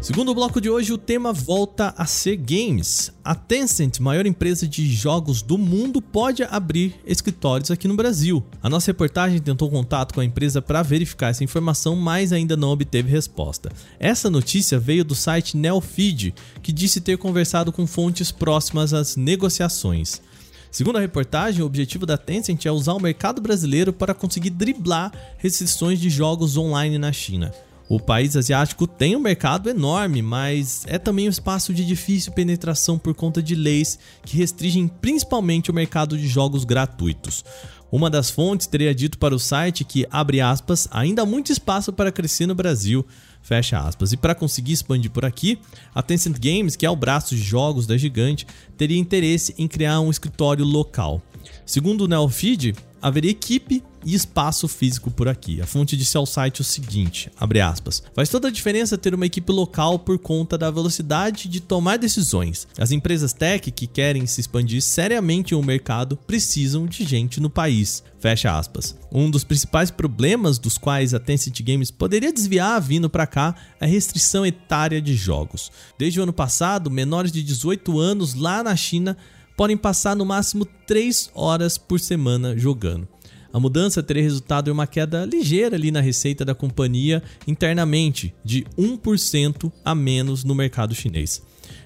Segundo 0.00 0.32
bloco 0.32 0.60
de 0.60 0.70
hoje, 0.70 0.92
o 0.92 0.98
tema 0.98 1.32
volta 1.32 1.92
a 1.96 2.06
ser 2.06 2.36
games. 2.36 3.12
A 3.24 3.34
Tencent, 3.34 3.98
maior 3.98 4.26
empresa 4.26 4.66
de 4.66 4.90
jogos 4.90 5.42
do 5.42 5.58
mundo, 5.58 6.00
pode 6.00 6.44
abrir 6.44 6.94
escritórios 7.04 7.70
aqui 7.70 7.88
no 7.88 7.96
Brasil. 7.96 8.44
A 8.62 8.70
nossa 8.70 8.86
reportagem 8.86 9.40
tentou 9.40 9.68
contato 9.68 10.14
com 10.14 10.20
a 10.20 10.24
empresa 10.24 10.62
para 10.62 10.82
verificar 10.82 11.30
essa 11.30 11.42
informação, 11.42 11.96
mas 11.96 12.32
ainda 12.32 12.56
não 12.56 12.70
obteve 12.70 13.10
resposta. 13.10 13.70
Essa 13.98 14.30
notícia 14.30 14.78
veio 14.78 15.04
do 15.04 15.16
site 15.16 15.56
Neofeed, 15.56 16.32
que 16.62 16.72
disse 16.72 17.00
ter 17.00 17.18
conversado 17.18 17.72
com 17.72 17.86
fontes 17.86 18.30
próximas 18.30 18.94
às 18.94 19.16
negociações. 19.16 20.22
Segundo 20.70 20.96
a 20.96 21.00
reportagem, 21.00 21.62
o 21.62 21.66
objetivo 21.66 22.06
da 22.06 22.16
Tencent 22.16 22.66
é 22.66 22.70
usar 22.70 22.92
o 22.92 23.00
mercado 23.00 23.40
brasileiro 23.40 23.92
para 23.92 24.14
conseguir 24.14 24.50
driblar 24.50 25.12
restrições 25.38 25.98
de 25.98 26.08
jogos 26.08 26.56
online 26.56 26.98
na 26.98 27.10
China. 27.10 27.52
O 27.88 27.98
país 27.98 28.36
asiático 28.36 28.86
tem 28.86 29.16
um 29.16 29.20
mercado 29.20 29.70
enorme, 29.70 30.20
mas 30.20 30.84
é 30.86 30.98
também 30.98 31.26
um 31.26 31.30
espaço 31.30 31.72
de 31.72 31.86
difícil 31.86 32.32
penetração 32.32 32.98
por 32.98 33.14
conta 33.14 33.42
de 33.42 33.54
leis 33.54 33.98
que 34.26 34.36
restringem 34.36 34.86
principalmente 34.86 35.70
o 35.70 35.74
mercado 35.74 36.18
de 36.18 36.28
jogos 36.28 36.64
gratuitos. 36.64 37.42
Uma 37.90 38.10
das 38.10 38.28
fontes 38.28 38.66
teria 38.66 38.94
dito 38.94 39.16
para 39.16 39.34
o 39.34 39.38
site 39.38 39.84
que, 39.84 40.06
abre 40.10 40.42
aspas, 40.42 40.86
ainda 40.90 41.22
há 41.22 41.26
muito 41.26 41.50
espaço 41.50 41.90
para 41.90 42.12
crescer 42.12 42.46
no 42.46 42.54
Brasil, 42.54 43.06
fecha 43.40 43.78
aspas. 43.78 44.12
E 44.12 44.18
para 44.18 44.34
conseguir 44.34 44.74
expandir 44.74 45.10
por 45.10 45.24
aqui, 45.24 45.58
a 45.94 46.02
Tencent 46.02 46.36
Games, 46.38 46.76
que 46.76 46.84
é 46.84 46.90
o 46.90 46.96
braço 46.96 47.34
de 47.34 47.40
jogos 47.40 47.86
da 47.86 47.96
gigante, 47.96 48.46
teria 48.76 48.98
interesse 48.98 49.54
em 49.56 49.66
criar 49.66 50.00
um 50.00 50.10
escritório 50.10 50.66
local. 50.66 51.22
Segundo 51.64 52.02
o 52.02 52.08
Neofeed, 52.08 52.74
haveria 53.00 53.30
equipe 53.30 53.82
e 54.08 54.14
espaço 54.14 54.66
físico 54.66 55.10
por 55.10 55.28
aqui. 55.28 55.60
A 55.60 55.66
fonte 55.66 55.94
disse 55.94 56.16
ao 56.16 56.24
site 56.24 56.62
o 56.62 56.64
seguinte, 56.64 57.30
abre 57.36 57.60
aspas, 57.60 58.02
faz 58.14 58.30
toda 58.30 58.48
a 58.48 58.50
diferença 58.50 58.96
ter 58.96 59.14
uma 59.14 59.26
equipe 59.26 59.52
local 59.52 59.98
por 59.98 60.18
conta 60.18 60.56
da 60.56 60.70
velocidade 60.70 61.46
de 61.46 61.60
tomar 61.60 61.98
decisões. 61.98 62.66
As 62.78 62.90
empresas 62.90 63.34
tech 63.34 63.70
que 63.70 63.86
querem 63.86 64.26
se 64.26 64.40
expandir 64.40 64.80
seriamente 64.80 65.52
em 65.52 65.58
um 65.58 65.62
mercado 65.62 66.16
precisam 66.16 66.86
de 66.86 67.04
gente 67.04 67.38
no 67.38 67.50
país. 67.50 68.02
Fecha 68.18 68.56
aspas. 68.56 68.96
Um 69.12 69.30
dos 69.30 69.44
principais 69.44 69.90
problemas 69.90 70.58
dos 70.58 70.78
quais 70.78 71.12
a 71.12 71.20
Tencent 71.20 71.60
Games 71.60 71.90
poderia 71.90 72.32
desviar 72.32 72.80
vindo 72.80 73.10
para 73.10 73.26
cá 73.26 73.54
é 73.78 73.84
a 73.84 73.88
restrição 73.88 74.46
etária 74.46 75.02
de 75.02 75.14
jogos. 75.14 75.70
Desde 75.98 76.18
o 76.18 76.22
ano 76.22 76.32
passado, 76.32 76.90
menores 76.90 77.30
de 77.30 77.42
18 77.42 77.98
anos 77.98 78.32
lá 78.32 78.62
na 78.62 78.74
China 78.74 79.18
podem 79.54 79.76
passar 79.76 80.16
no 80.16 80.24
máximo 80.24 80.64
3 80.86 81.30
horas 81.34 81.76
por 81.76 82.00
semana 82.00 82.56
jogando. 82.56 83.06
A 83.52 83.58
mudança 83.58 84.02
teria 84.02 84.22
resultado 84.22 84.68
em 84.68 84.72
uma 84.72 84.86
queda 84.86 85.24
ligeira 85.24 85.76
ali 85.76 85.90
na 85.90 86.00
receita 86.00 86.44
da 86.44 86.54
companhia 86.54 87.22
internamente, 87.46 88.34
de 88.44 88.66
1% 88.78 89.72
a 89.84 89.94
menos 89.94 90.44
no 90.44 90.54
mercado 90.54 90.94
chinês. 90.94 91.42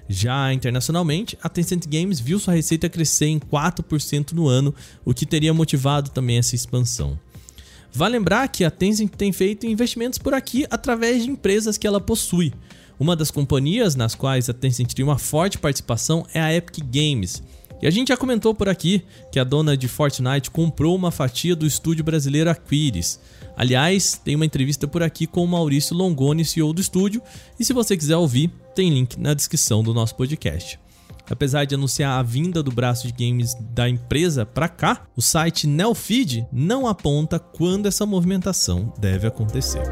Já 0.07 0.53
internacionalmente, 0.53 1.37
a 1.41 1.47
Tencent 1.47 1.87
Games 1.87 2.19
viu 2.19 2.37
sua 2.37 2.53
receita 2.53 2.89
crescer 2.89 3.27
em 3.27 3.39
4% 3.39 4.33
no 4.33 4.47
ano, 4.47 4.75
o 5.05 5.13
que 5.13 5.25
teria 5.25 5.53
motivado 5.53 6.09
também 6.09 6.37
essa 6.37 6.55
expansão. 6.55 7.17
Vale 7.91 8.17
lembrar 8.17 8.47
que 8.47 8.65
a 8.65 8.71
Tencent 8.71 9.11
tem 9.11 9.31
feito 9.31 9.65
investimentos 9.65 10.19
por 10.19 10.33
aqui 10.33 10.65
através 10.69 11.23
de 11.23 11.29
empresas 11.29 11.77
que 11.77 11.87
ela 11.87 12.01
possui. 12.01 12.51
Uma 12.99 13.15
das 13.15 13.31
companhias 13.31 13.95
nas 13.95 14.15
quais 14.15 14.49
a 14.49 14.53
Tencent 14.53 14.93
tem 14.93 15.05
uma 15.05 15.17
forte 15.17 15.57
participação 15.57 16.25
é 16.33 16.41
a 16.41 16.53
Epic 16.53 16.83
Games, 16.85 17.41
e 17.83 17.87
a 17.87 17.91
gente 17.91 18.07
já 18.07 18.15
comentou 18.15 18.55
por 18.55 18.69
aqui 18.69 19.03
que 19.29 19.37
a 19.37 19.43
dona 19.43 19.75
de 19.75 19.89
Fortnite 19.89 20.49
comprou 20.49 20.95
uma 20.95 21.11
fatia 21.11 21.53
do 21.53 21.67
estúdio 21.67 22.01
brasileiro 22.01 22.49
Aquiris. 22.49 23.19
Aliás, 23.57 24.17
tem 24.23 24.37
uma 24.37 24.45
entrevista 24.45 24.87
por 24.87 25.03
aqui 25.03 25.27
com 25.27 25.43
o 25.43 25.47
Maurício 25.47 25.93
Longoni, 25.93 26.45
CEO 26.45 26.71
do 26.71 26.79
estúdio, 26.79 27.21
e 27.59 27.65
se 27.65 27.73
você 27.73 27.97
quiser 27.97 28.15
ouvir, 28.15 28.49
tem 28.73 28.89
link 28.89 29.19
na 29.19 29.33
descrição 29.33 29.83
do 29.83 29.93
nosso 29.93 30.15
podcast. 30.15 30.79
Apesar 31.29 31.65
de 31.65 31.75
anunciar 31.75 32.17
a 32.17 32.23
vinda 32.23 32.63
do 32.63 32.71
braço 32.71 33.05
de 33.05 33.11
games 33.11 33.53
da 33.59 33.89
empresa 33.89 34.45
para 34.45 34.69
cá, 34.69 35.05
o 35.13 35.21
site 35.21 35.67
Nelfeed 35.67 36.47
não 36.53 36.87
aponta 36.87 37.37
quando 37.37 37.87
essa 37.87 38.05
movimentação 38.05 38.93
deve 38.97 39.27
acontecer. 39.27 39.83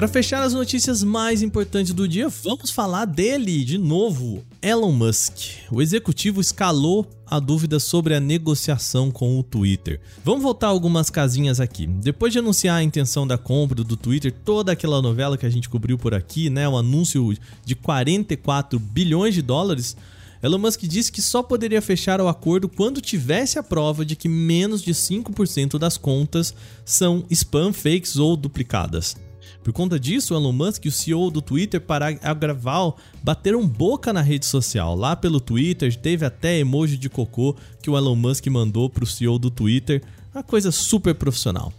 Para 0.00 0.08
fechar 0.08 0.42
as 0.42 0.54
notícias 0.54 1.04
mais 1.04 1.42
importantes 1.42 1.92
do 1.92 2.08
dia, 2.08 2.26
vamos 2.26 2.70
falar 2.70 3.04
dele 3.04 3.62
de 3.62 3.76
novo, 3.76 4.42
Elon 4.62 4.92
Musk. 4.92 5.58
O 5.70 5.82
executivo 5.82 6.40
escalou 6.40 7.06
a 7.26 7.38
dúvida 7.38 7.78
sobre 7.78 8.14
a 8.14 8.18
negociação 8.18 9.10
com 9.10 9.38
o 9.38 9.42
Twitter. 9.42 10.00
Vamos 10.24 10.42
voltar 10.42 10.68
algumas 10.68 11.10
casinhas 11.10 11.60
aqui. 11.60 11.86
Depois 11.86 12.32
de 12.32 12.38
anunciar 12.38 12.76
a 12.76 12.82
intenção 12.82 13.26
da 13.26 13.36
compra 13.36 13.84
do 13.84 13.94
Twitter, 13.94 14.32
toda 14.32 14.72
aquela 14.72 15.02
novela 15.02 15.36
que 15.36 15.44
a 15.44 15.50
gente 15.50 15.68
cobriu 15.68 15.98
por 15.98 16.14
aqui, 16.14 16.48
né, 16.48 16.66
o 16.66 16.78
anúncio 16.78 17.36
de 17.62 17.74
44 17.74 18.78
bilhões 18.78 19.34
de 19.34 19.42
dólares, 19.42 19.98
Elon 20.42 20.60
Musk 20.60 20.80
disse 20.84 21.12
que 21.12 21.20
só 21.20 21.42
poderia 21.42 21.82
fechar 21.82 22.22
o 22.22 22.28
acordo 22.28 22.70
quando 22.70 23.02
tivesse 23.02 23.58
a 23.58 23.62
prova 23.62 24.02
de 24.02 24.16
que 24.16 24.30
menos 24.30 24.80
de 24.80 24.94
5% 24.94 25.78
das 25.78 25.98
contas 25.98 26.54
são 26.86 27.22
spam, 27.28 27.74
fakes 27.74 28.16
ou 28.16 28.34
duplicadas. 28.34 29.14
Por 29.62 29.72
conta 29.72 30.00
disso, 30.00 30.34
Elon 30.34 30.52
Musk 30.52 30.86
e 30.86 30.88
o 30.88 30.92
CEO 30.92 31.30
do 31.30 31.42
Twitter 31.42 31.80
para 31.80 32.18
agravar 32.22 32.94
bateram 33.22 33.66
boca 33.66 34.12
na 34.12 34.22
rede 34.22 34.46
social. 34.46 34.96
Lá 34.96 35.14
pelo 35.14 35.40
Twitter 35.40 35.94
teve 35.94 36.24
até 36.24 36.58
emoji 36.58 36.96
de 36.96 37.10
cocô 37.10 37.54
que 37.82 37.90
o 37.90 37.96
Elon 37.96 38.16
Musk 38.16 38.46
mandou 38.46 38.88
para 38.88 39.04
o 39.04 39.06
CEO 39.06 39.38
do 39.38 39.50
Twitter, 39.50 40.02
uma 40.34 40.42
coisa 40.42 40.72
super 40.72 41.14
profissional. 41.14 41.72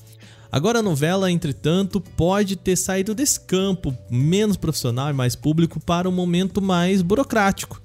Agora 0.51 0.79
a 0.79 0.83
novela, 0.83 1.31
entretanto, 1.31 2.01
pode 2.01 2.55
ter 2.57 2.75
saído 2.75 3.15
desse 3.15 3.39
campo 3.39 3.97
menos 4.09 4.57
profissional 4.57 5.09
e 5.09 5.13
mais 5.13 5.35
público 5.35 5.79
para 5.79 6.09
um 6.09 6.11
momento 6.11 6.61
mais 6.61 7.01
burocrático. 7.01 7.81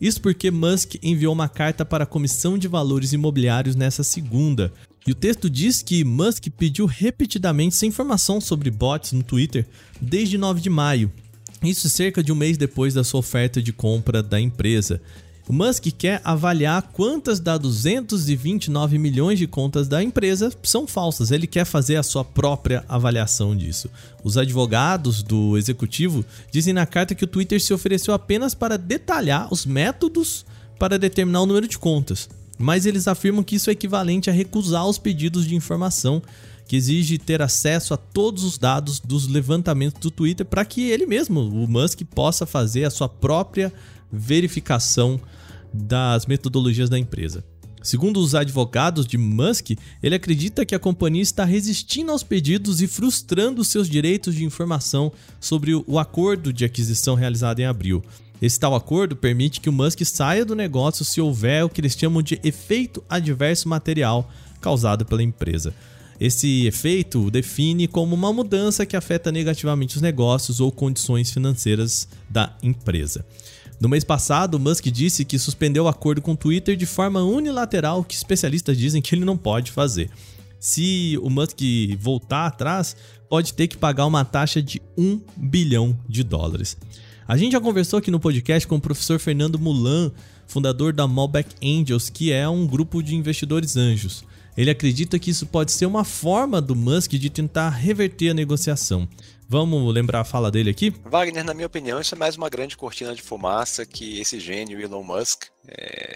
Isso 0.00 0.20
porque 0.20 0.50
Musk 0.50 0.96
enviou 1.02 1.32
uma 1.32 1.48
carta 1.48 1.84
para 1.84 2.04
a 2.04 2.06
Comissão 2.06 2.58
de 2.58 2.68
Valores 2.68 3.12
Imobiliários 3.12 3.74
nessa 3.74 4.02
segunda, 4.02 4.72
e 5.08 5.10
o 5.10 5.14
texto 5.14 5.48
diz 5.48 5.80
que 5.80 6.04
Musk 6.04 6.48
pediu 6.50 6.84
repetidamente 6.84 7.74
essa 7.74 7.86
informação 7.86 8.42
sobre 8.42 8.70
bots 8.70 9.12
no 9.12 9.22
Twitter 9.22 9.66
desde 9.98 10.36
9 10.36 10.60
de 10.60 10.68
maio. 10.68 11.10
Isso 11.62 11.88
cerca 11.88 12.22
de 12.22 12.30
um 12.30 12.34
mês 12.34 12.58
depois 12.58 12.92
da 12.92 13.02
sua 13.02 13.20
oferta 13.20 13.62
de 13.62 13.72
compra 13.72 14.22
da 14.22 14.38
empresa. 14.38 15.00
O 15.48 15.52
Musk 15.54 15.86
quer 15.96 16.20
avaliar 16.22 16.90
quantas 16.92 17.40
das 17.40 17.58
229 17.58 18.98
milhões 18.98 19.38
de 19.38 19.46
contas 19.46 19.88
da 19.88 20.02
empresa 20.02 20.52
são 20.62 20.86
falsas. 20.86 21.30
Ele 21.30 21.46
quer 21.46 21.64
fazer 21.64 21.96
a 21.96 22.02
sua 22.02 22.22
própria 22.22 22.84
avaliação 22.86 23.56
disso. 23.56 23.88
Os 24.22 24.36
advogados 24.36 25.22
do 25.22 25.56
executivo 25.56 26.22
dizem 26.52 26.74
na 26.74 26.84
carta 26.84 27.14
que 27.14 27.24
o 27.24 27.28
Twitter 27.28 27.58
se 27.62 27.72
ofereceu 27.72 28.12
apenas 28.12 28.54
para 28.54 28.76
detalhar 28.76 29.50
os 29.50 29.64
métodos 29.64 30.44
para 30.78 30.98
determinar 30.98 31.40
o 31.40 31.46
número 31.46 31.66
de 31.66 31.78
contas 31.78 32.28
mas 32.58 32.84
eles 32.84 33.06
afirmam 33.06 33.44
que 33.44 33.56
isso 33.56 33.70
é 33.70 33.72
equivalente 33.72 34.28
a 34.28 34.32
recusar 34.32 34.86
os 34.86 34.98
pedidos 34.98 35.46
de 35.46 35.54
informação 35.54 36.22
que 36.66 36.76
exige 36.76 37.16
ter 37.16 37.40
acesso 37.40 37.94
a 37.94 37.96
todos 37.96 38.44
os 38.44 38.58
dados 38.58 39.00
dos 39.00 39.26
levantamentos 39.26 40.00
do 40.00 40.10
Twitter 40.10 40.44
para 40.44 40.64
que 40.64 40.90
ele 40.90 41.06
mesmo, 41.06 41.40
o 41.40 41.66
Musk, 41.66 42.02
possa 42.14 42.44
fazer 42.44 42.84
a 42.84 42.90
sua 42.90 43.08
própria 43.08 43.72
verificação 44.12 45.18
das 45.72 46.26
metodologias 46.26 46.90
da 46.90 46.98
empresa. 46.98 47.42
Segundo 47.82 48.20
os 48.20 48.34
advogados 48.34 49.06
de 49.06 49.16
Musk, 49.16 49.70
ele 50.02 50.14
acredita 50.14 50.66
que 50.66 50.74
a 50.74 50.78
companhia 50.78 51.22
está 51.22 51.44
resistindo 51.44 52.10
aos 52.10 52.22
pedidos 52.22 52.82
e 52.82 52.86
frustrando 52.86 53.64
seus 53.64 53.88
direitos 53.88 54.34
de 54.34 54.44
informação 54.44 55.12
sobre 55.40 55.74
o 55.74 55.98
acordo 55.98 56.52
de 56.52 56.64
aquisição 56.64 57.14
realizado 57.14 57.60
em 57.60 57.66
abril. 57.66 58.02
Esse 58.40 58.58
tal 58.58 58.74
acordo 58.74 59.16
permite 59.16 59.60
que 59.60 59.68
o 59.68 59.72
Musk 59.72 60.02
saia 60.04 60.44
do 60.44 60.54
negócio 60.54 61.04
se 61.04 61.20
houver 61.20 61.64
o 61.64 61.68
que 61.68 61.80
eles 61.80 61.96
chamam 61.98 62.22
de 62.22 62.40
efeito 62.44 63.02
adverso 63.08 63.68
material 63.68 64.30
causado 64.60 65.04
pela 65.04 65.22
empresa. 65.22 65.74
Esse 66.20 66.66
efeito 66.66 67.30
define 67.30 67.86
como 67.86 68.14
uma 68.14 68.32
mudança 68.32 68.84
que 68.84 68.96
afeta 68.96 69.30
negativamente 69.30 69.96
os 69.96 70.02
negócios 70.02 70.60
ou 70.60 70.70
condições 70.72 71.30
financeiras 71.32 72.08
da 72.28 72.56
empresa. 72.62 73.24
No 73.80 73.88
mês 73.88 74.02
passado, 74.02 74.58
Musk 74.58 74.86
disse 74.86 75.24
que 75.24 75.38
suspendeu 75.38 75.84
o 75.84 75.88
acordo 75.88 76.20
com 76.20 76.32
o 76.32 76.36
Twitter 76.36 76.76
de 76.76 76.86
forma 76.86 77.22
unilateral, 77.22 78.02
que 78.02 78.16
especialistas 78.16 78.76
dizem 78.76 79.00
que 79.00 79.14
ele 79.14 79.24
não 79.24 79.36
pode 79.36 79.70
fazer. 79.70 80.10
Se 80.58 81.16
o 81.22 81.30
Musk 81.30 81.60
voltar 81.96 82.46
atrás, 82.46 82.96
pode 83.28 83.54
ter 83.54 83.68
que 83.68 83.76
pagar 83.76 84.06
uma 84.06 84.24
taxa 84.24 84.60
de 84.60 84.82
1 84.96 85.20
bilhão 85.36 85.96
de 86.08 86.24
dólares. 86.24 86.76
A 87.28 87.36
gente 87.36 87.52
já 87.52 87.60
conversou 87.60 87.98
aqui 87.98 88.10
no 88.10 88.18
podcast 88.18 88.66
com 88.66 88.76
o 88.76 88.80
professor 88.80 89.18
Fernando 89.20 89.58
Mulan, 89.58 90.10
fundador 90.46 90.94
da 90.94 91.06
Malbec 91.06 91.54
Angels, 91.62 92.08
que 92.08 92.32
é 92.32 92.48
um 92.48 92.66
grupo 92.66 93.02
de 93.02 93.14
investidores 93.14 93.76
anjos. 93.76 94.24
Ele 94.56 94.70
acredita 94.70 95.18
que 95.18 95.28
isso 95.28 95.46
pode 95.46 95.70
ser 95.70 95.84
uma 95.84 96.04
forma 96.04 96.58
do 96.58 96.74
Musk 96.74 97.10
de 97.10 97.28
tentar 97.28 97.68
reverter 97.68 98.30
a 98.30 98.34
negociação. 98.34 99.06
Vamos 99.46 99.92
lembrar 99.92 100.20
a 100.20 100.24
fala 100.24 100.50
dele 100.50 100.70
aqui? 100.70 100.90
Wagner, 101.04 101.44
na 101.44 101.52
minha 101.52 101.66
opinião, 101.66 102.00
isso 102.00 102.14
é 102.14 102.18
mais 102.18 102.34
uma 102.34 102.48
grande 102.48 102.78
cortina 102.78 103.14
de 103.14 103.20
fumaça 103.20 103.84
que 103.84 104.18
esse 104.18 104.40
gênio 104.40 104.80
Elon 104.80 105.02
Musk 105.02 105.48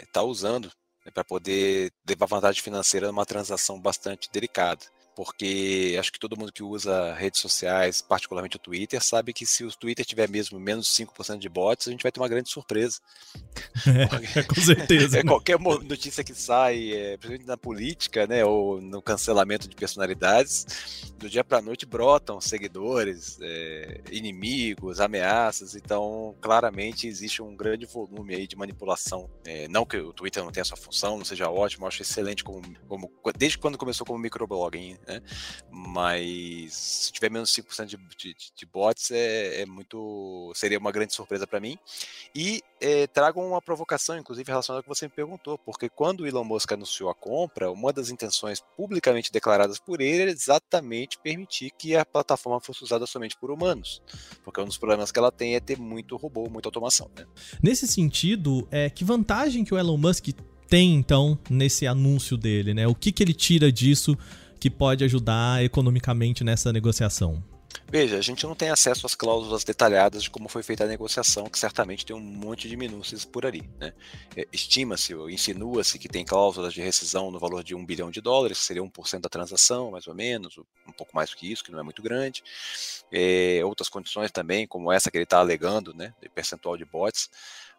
está 0.02 0.22
é, 0.22 0.24
usando 0.24 0.70
para 1.12 1.22
poder 1.22 1.92
levar 2.08 2.24
vantagem 2.24 2.62
financeira 2.62 3.08
numa 3.08 3.26
transação 3.26 3.78
bastante 3.78 4.30
delicada 4.32 4.80
porque 5.14 5.96
acho 5.98 6.12
que 6.12 6.18
todo 6.18 6.36
mundo 6.36 6.52
que 6.52 6.62
usa 6.62 7.14
redes 7.14 7.40
sociais, 7.40 8.00
particularmente 8.00 8.56
o 8.56 8.60
Twitter, 8.60 9.02
sabe 9.02 9.32
que 9.32 9.46
se 9.46 9.64
o 9.64 9.70
Twitter 9.70 10.04
tiver 10.04 10.28
mesmo 10.28 10.58
menos 10.58 10.88
5% 10.88 11.38
de 11.38 11.48
bots, 11.48 11.88
a 11.88 11.90
gente 11.90 12.02
vai 12.02 12.12
ter 12.12 12.20
uma 12.20 12.28
grande 12.28 12.48
surpresa. 12.48 13.00
É, 14.34 14.42
com 14.42 14.60
certeza. 14.60 15.18
é, 15.20 15.22
qualquer 15.22 15.58
notícia 15.58 16.22
que 16.22 16.34
sai, 16.34 16.92
é, 16.92 17.16
principalmente 17.16 17.46
na 17.46 17.56
política, 17.56 18.26
né, 18.26 18.44
ou 18.44 18.80
no 18.80 19.02
cancelamento 19.02 19.68
de 19.68 19.74
personalidades, 19.74 21.12
do 21.18 21.28
dia 21.28 21.44
para 21.44 21.58
a 21.58 21.62
noite 21.62 21.86
brotam 21.86 22.40
seguidores, 22.40 23.38
é, 23.40 24.00
inimigos, 24.10 25.00
ameaças, 25.00 25.74
então 25.74 26.34
claramente 26.40 27.06
existe 27.06 27.42
um 27.42 27.54
grande 27.56 27.86
volume 27.86 28.34
aí 28.34 28.46
de 28.46 28.56
manipulação. 28.56 29.28
É, 29.44 29.68
não 29.68 29.84
que 29.84 29.96
o 29.96 30.12
Twitter 30.12 30.42
não 30.42 30.50
tenha 30.50 30.62
essa 30.62 30.76
função, 30.76 31.16
não 31.16 31.24
seja 31.24 31.48
ótimo, 31.50 31.86
acho 31.86 32.02
excelente 32.02 32.44
como, 32.44 32.62
como 32.88 33.10
desde 33.36 33.58
quando 33.58 33.78
começou 33.78 34.06
como 34.06 34.18
microblogging, 34.18 34.98
né? 35.06 35.20
Mas 35.70 36.74
se 36.74 37.12
tiver 37.12 37.30
menos 37.30 37.50
5% 37.50 37.86
de, 37.86 37.96
de, 38.16 38.34
de 38.56 38.66
bots, 38.66 39.10
é, 39.10 39.62
é, 39.62 39.66
muito. 39.66 40.52
seria 40.54 40.78
uma 40.78 40.92
grande 40.92 41.14
surpresa 41.14 41.46
para 41.46 41.60
mim. 41.60 41.78
E 42.34 42.62
é, 42.80 43.06
trago 43.06 43.40
uma 43.40 43.62
provocação, 43.62 44.18
inclusive, 44.18 44.50
relacionada 44.50 44.80
ao 44.80 44.82
que 44.82 44.88
você 44.88 45.06
me 45.06 45.12
perguntou, 45.12 45.58
porque 45.58 45.88
quando 45.88 46.20
o 46.20 46.26
Elon 46.26 46.44
Musk 46.44 46.72
anunciou 46.72 47.10
a 47.10 47.14
compra, 47.14 47.70
uma 47.70 47.92
das 47.92 48.10
intenções 48.10 48.62
publicamente 48.76 49.32
declaradas 49.32 49.78
por 49.78 50.00
ele 50.00 50.22
era 50.22 50.30
exatamente 50.30 51.18
permitir 51.18 51.70
que 51.78 51.96
a 51.96 52.04
plataforma 52.04 52.60
fosse 52.60 52.82
usada 52.82 53.06
somente 53.06 53.36
por 53.36 53.50
humanos. 53.50 54.02
Porque 54.44 54.60
um 54.60 54.64
dos 54.64 54.78
problemas 54.78 55.12
que 55.12 55.18
ela 55.18 55.32
tem 55.32 55.54
é 55.54 55.60
ter 55.60 55.78
muito 55.78 56.16
robô, 56.16 56.48
muita 56.48 56.68
automação. 56.68 57.10
Né? 57.16 57.26
Nesse 57.62 57.86
sentido, 57.86 58.66
é, 58.70 58.90
que 58.90 59.04
vantagem 59.04 59.64
que 59.64 59.74
o 59.74 59.78
Elon 59.78 59.96
Musk 59.96 60.28
tem, 60.72 60.94
então, 60.94 61.38
nesse 61.50 61.86
anúncio 61.86 62.34
dele, 62.34 62.72
né? 62.72 62.86
O 62.86 62.94
que, 62.94 63.12
que 63.12 63.22
ele 63.22 63.34
tira 63.34 63.70
disso 63.70 64.16
que 64.62 64.70
pode 64.70 65.02
ajudar 65.02 65.64
economicamente 65.64 66.44
nessa 66.44 66.72
negociação? 66.72 67.42
Veja, 67.90 68.16
a 68.16 68.20
gente 68.20 68.46
não 68.46 68.54
tem 68.54 68.70
acesso 68.70 69.04
às 69.04 69.14
cláusulas 69.16 69.64
detalhadas 69.64 70.22
de 70.22 70.30
como 70.30 70.48
foi 70.48 70.62
feita 70.62 70.84
a 70.84 70.86
negociação, 70.86 71.46
que 71.46 71.58
certamente 71.58 72.06
tem 72.06 72.14
um 72.14 72.20
monte 72.20 72.68
de 72.68 72.76
minúcias 72.76 73.24
por 73.24 73.44
ali. 73.44 73.68
Né? 73.80 73.92
É, 74.36 74.46
estima-se 74.52 75.14
insinua-se 75.14 75.98
que 75.98 76.08
tem 76.08 76.24
cláusulas 76.24 76.72
de 76.72 76.80
rescisão 76.80 77.28
no 77.32 77.40
valor 77.40 77.64
de 77.64 77.74
um 77.74 77.84
bilhão 77.84 78.08
de 78.08 78.20
dólares, 78.20 78.60
que 78.60 78.64
seria 78.64 78.84
1% 78.84 79.20
da 79.22 79.28
transação, 79.28 79.90
mais 79.90 80.06
ou 80.06 80.14
menos, 80.14 80.56
um 80.86 80.92
pouco 80.92 81.12
mais 81.12 81.30
do 81.30 81.36
que 81.36 81.50
isso, 81.50 81.64
que 81.64 81.72
não 81.72 81.80
é 81.80 81.82
muito 81.82 82.00
grande. 82.00 82.44
É, 83.10 83.62
outras 83.64 83.88
condições 83.88 84.30
também, 84.30 84.64
como 84.64 84.92
essa 84.92 85.10
que 85.10 85.16
ele 85.16 85.24
está 85.24 85.40
alegando, 85.40 85.92
né, 85.92 86.14
de 86.22 86.28
percentual 86.28 86.76
de 86.76 86.84
bots. 86.84 87.28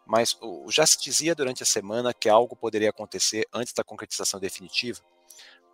Mas 0.06 0.36
já 0.68 0.84
se 0.84 1.00
dizia 1.00 1.34
durante 1.34 1.62
a 1.62 1.66
semana 1.66 2.12
que 2.12 2.28
algo 2.28 2.54
poderia 2.54 2.90
acontecer 2.90 3.48
antes 3.54 3.72
da 3.72 3.82
concretização 3.82 4.38
definitiva, 4.38 5.00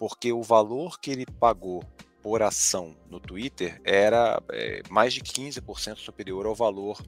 porque 0.00 0.32
o 0.32 0.42
valor 0.42 0.98
que 0.98 1.10
ele 1.10 1.26
pagou 1.38 1.84
por 2.22 2.40
ação 2.40 2.96
no 3.10 3.20
Twitter 3.20 3.78
era 3.84 4.42
é, 4.50 4.82
mais 4.88 5.12
de 5.12 5.20
15% 5.20 5.98
superior 5.98 6.46
ao 6.46 6.54
valor 6.54 6.98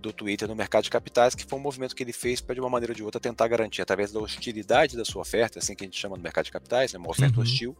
do 0.00 0.12
Twitter 0.12 0.46
no 0.46 0.54
mercado 0.54 0.84
de 0.84 0.90
capitais, 0.90 1.34
que 1.34 1.44
foi 1.44 1.58
um 1.58 1.62
movimento 1.62 1.96
que 1.96 2.02
ele 2.04 2.12
fez 2.12 2.40
para, 2.40 2.54
de 2.54 2.60
uma 2.60 2.70
maneira 2.70 2.92
ou 2.92 2.94
de 2.96 3.02
outra, 3.02 3.20
tentar 3.20 3.48
garantir, 3.48 3.82
através 3.82 4.12
da 4.12 4.20
hostilidade 4.20 4.96
da 4.96 5.04
sua 5.04 5.22
oferta, 5.22 5.58
assim 5.58 5.74
que 5.74 5.82
a 5.82 5.86
gente 5.86 5.98
chama 5.98 6.16
no 6.16 6.22
mercado 6.22 6.44
de 6.44 6.52
capitais, 6.52 6.92
né, 6.92 6.98
uma 7.00 7.10
oferta 7.10 7.38
uhum. 7.38 7.42
hostil, 7.42 7.76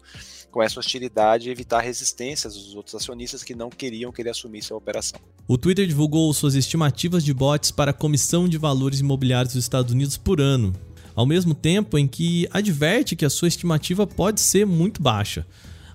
com 0.50 0.61
essa 0.61 0.81
hostilidade 0.81 1.49
evitar 1.49 1.79
resistências 1.79 2.55
dos 2.55 2.75
outros 2.75 2.97
acionistas 2.97 3.45
que 3.45 3.55
não 3.55 3.71
queriam 3.71 4.11
que 4.11 4.21
ele 4.21 4.31
assumisse 4.31 4.73
a 4.73 4.77
operação. 4.77 5.21
O 5.47 5.57
Twitter 5.57 5.87
divulgou 5.87 6.33
suas 6.35 6.57
estimativas 6.57 7.25
de 7.25 7.33
bots 7.33 7.71
para 7.71 7.93
a 7.93 7.95
Comissão 7.95 8.49
de 8.49 8.59
Valores 8.59 8.99
Imobiliários 8.99 9.55
dos 9.55 9.62
Estados 9.62 9.93
Unidos 9.93 10.17
por 10.17 10.41
ano, 10.41 10.73
ao 11.18 11.26
mesmo 11.26 11.52
tempo 11.52 11.98
em 11.98 12.06
que 12.06 12.48
adverte 12.52 13.16
que 13.16 13.25
a 13.25 13.30
sua 13.30 13.48
estimativa 13.48 14.06
pode 14.06 14.40
ser 14.40 14.64
muito 14.64 15.02
baixa. 15.02 15.44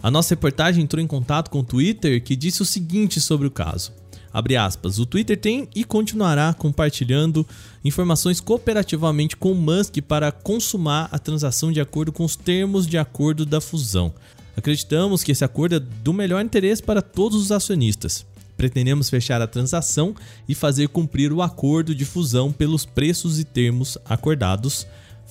A 0.02 0.12
nossa 0.12 0.36
reportagem 0.36 0.84
entrou 0.84 1.02
em 1.02 1.08
contato 1.08 1.50
com 1.50 1.60
o 1.60 1.64
Twitter, 1.64 2.22
que 2.22 2.36
disse 2.36 2.62
o 2.62 2.66
seguinte 2.66 3.22
sobre 3.22 3.48
o 3.48 3.52
caso. 3.52 3.94
Abre 4.34 4.58
aspas, 4.58 5.00
o 5.00 5.06
Twitter 5.06 5.40
tem 5.40 5.70
e 5.74 5.86
continuará 5.86 6.54
compartilhando 6.54 7.48
informações 7.86 8.42
cooperativamente 8.42 9.38
com 9.38 9.54
Musk 9.54 10.00
para 10.02 10.30
consumar 10.30 11.08
a 11.10 11.18
transação 11.18 11.72
de 11.72 11.80
acordo 11.80 12.12
com 12.12 12.26
os 12.26 12.36
termos 12.36 12.86
de 12.86 12.98
acordo 12.98 13.46
da 13.46 13.62
fusão. 13.62 14.14
Acreditamos 14.58 15.24
que 15.24 15.32
esse 15.32 15.46
acordo 15.46 15.76
é 15.76 15.80
do 15.80 16.12
melhor 16.12 16.44
interesse 16.44 16.84
para 16.84 17.02
todos 17.02 17.42
os 17.42 17.50
acionistas. 17.50 18.26
Pretendemos 18.58 19.10
fechar 19.10 19.42
a 19.42 19.48
transação 19.48 20.14
e 20.50 20.54
fazer 20.54 20.90
cumprir 20.90 21.32
o 21.32 21.42
acordo 21.42 21.96
de 21.96 22.04
fusão 22.04 22.52
pelos 22.52 22.86
preços 22.86 23.40
e 23.40 23.46
termos 23.46 23.98
acordados 24.04 24.86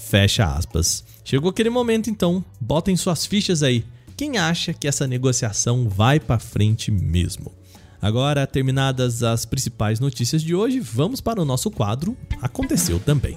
Fecha 0.08 0.44
aspas. 0.44 1.04
Chegou 1.24 1.50
aquele 1.50 1.70
momento 1.70 2.10
então, 2.10 2.44
botem 2.60 2.96
suas 2.96 3.24
fichas 3.24 3.62
aí. 3.62 3.84
Quem 4.16 4.36
acha 4.36 4.74
que 4.74 4.86
essa 4.86 5.06
negociação 5.06 5.88
vai 5.88 6.20
para 6.20 6.38
frente 6.38 6.90
mesmo? 6.90 7.52
Agora, 8.00 8.46
terminadas 8.46 9.22
as 9.22 9.44
principais 9.44 10.00
notícias 10.00 10.42
de 10.42 10.54
hoje, 10.54 10.80
vamos 10.80 11.20
para 11.20 11.40
o 11.40 11.44
nosso 11.44 11.70
quadro 11.70 12.16
Aconteceu 12.42 12.98
também. 12.98 13.36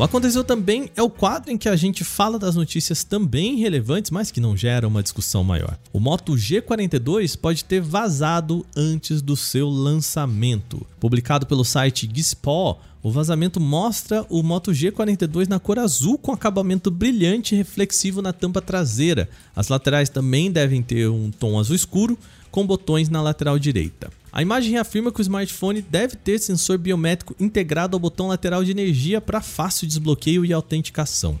O 0.00 0.02
Aconteceu 0.02 0.42
Também 0.42 0.90
é 0.96 1.02
o 1.02 1.10
quadro 1.10 1.52
em 1.52 1.58
que 1.58 1.68
a 1.68 1.76
gente 1.76 2.04
fala 2.04 2.38
das 2.38 2.56
notícias 2.56 3.04
também 3.04 3.58
relevantes, 3.58 4.10
mas 4.10 4.30
que 4.30 4.40
não 4.40 4.56
geram 4.56 4.88
uma 4.88 5.02
discussão 5.02 5.44
maior. 5.44 5.76
O 5.92 6.00
Moto 6.00 6.32
G42 6.32 7.36
pode 7.36 7.66
ter 7.66 7.82
vazado 7.82 8.64
antes 8.74 9.20
do 9.20 9.36
seu 9.36 9.68
lançamento. 9.68 10.86
Publicado 10.98 11.44
pelo 11.44 11.66
site 11.66 12.08
Gispo, 12.10 12.78
o 13.02 13.10
vazamento 13.10 13.60
mostra 13.60 14.24
o 14.30 14.42
Moto 14.42 14.72
G42 14.72 15.48
na 15.48 15.58
cor 15.58 15.78
azul 15.78 16.16
com 16.16 16.32
acabamento 16.32 16.90
brilhante 16.90 17.54
e 17.54 17.58
reflexivo 17.58 18.22
na 18.22 18.32
tampa 18.32 18.62
traseira. 18.62 19.28
As 19.54 19.68
laterais 19.68 20.08
também 20.08 20.50
devem 20.50 20.82
ter 20.82 21.10
um 21.10 21.30
tom 21.30 21.58
azul 21.58 21.76
escuro, 21.76 22.18
com 22.50 22.66
botões 22.66 23.08
na 23.08 23.22
lateral 23.22 23.58
direita. 23.58 24.10
A 24.32 24.42
imagem 24.42 24.76
afirma 24.76 25.10
que 25.10 25.20
o 25.20 25.22
smartphone 25.22 25.82
deve 25.82 26.16
ter 26.16 26.38
sensor 26.38 26.78
biométrico 26.78 27.34
integrado 27.40 27.96
ao 27.96 28.00
botão 28.00 28.28
lateral 28.28 28.62
de 28.62 28.70
energia 28.70 29.20
para 29.20 29.40
fácil 29.40 29.86
desbloqueio 29.86 30.44
e 30.44 30.52
autenticação. 30.52 31.38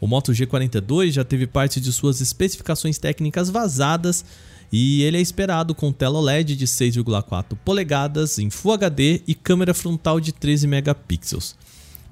O 0.00 0.06
Moto 0.06 0.32
G42 0.32 1.12
já 1.12 1.24
teve 1.24 1.46
parte 1.46 1.80
de 1.80 1.90
suas 1.92 2.20
especificações 2.20 2.98
técnicas 2.98 3.48
vazadas 3.48 4.24
e 4.70 5.02
ele 5.02 5.16
é 5.16 5.20
esperado 5.20 5.74
com 5.74 5.92
tela 5.92 6.18
OLED 6.18 6.56
de 6.56 6.66
6,4 6.66 7.56
polegadas 7.64 8.38
em 8.38 8.50
Full 8.50 8.72
HD 8.72 9.22
e 9.26 9.34
câmera 9.34 9.72
frontal 9.72 10.20
de 10.20 10.32
13 10.32 10.66
megapixels. 10.66 11.56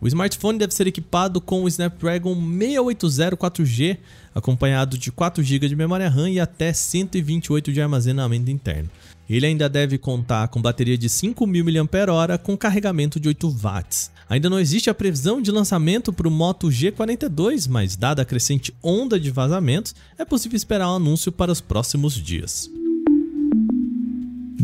O 0.04 0.06
smartphone 0.06 0.58
deve 0.58 0.74
ser 0.74 0.86
equipado 0.86 1.40
com 1.40 1.64
o 1.64 1.66
Snapdragon 1.66 2.34
680 2.34 3.38
4G, 3.38 3.96
acompanhado 4.34 4.98
de 4.98 5.10
4 5.10 5.42
GB 5.42 5.66
de 5.66 5.74
memória 5.74 6.10
RAM 6.10 6.28
e 6.28 6.38
até 6.38 6.74
128 6.74 7.72
de 7.72 7.80
armazenamento 7.80 8.50
interno. 8.50 8.90
Ele 9.30 9.46
ainda 9.46 9.66
deve 9.66 9.96
contar 9.96 10.48
com 10.48 10.60
bateria 10.60 10.98
de 10.98 11.08
5.000 11.08 11.88
mAh 11.88 12.36
com 12.36 12.54
carregamento 12.54 13.18
de 13.18 13.28
8 13.28 13.48
watts. 13.48 14.10
Ainda 14.28 14.50
não 14.50 14.60
existe 14.60 14.90
a 14.90 14.94
previsão 14.94 15.40
de 15.40 15.50
lançamento 15.50 16.12
para 16.12 16.28
o 16.28 16.30
Moto 16.30 16.68
G42, 16.68 17.66
mas 17.66 17.96
dada 17.96 18.20
a 18.20 18.26
crescente 18.26 18.74
onda 18.82 19.18
de 19.18 19.30
vazamentos, 19.30 19.94
é 20.18 20.24
possível 20.26 20.56
esperar 20.58 20.90
um 20.90 20.96
anúncio 20.96 21.32
para 21.32 21.50
os 21.50 21.62
próximos 21.62 22.12
dias. 22.12 22.68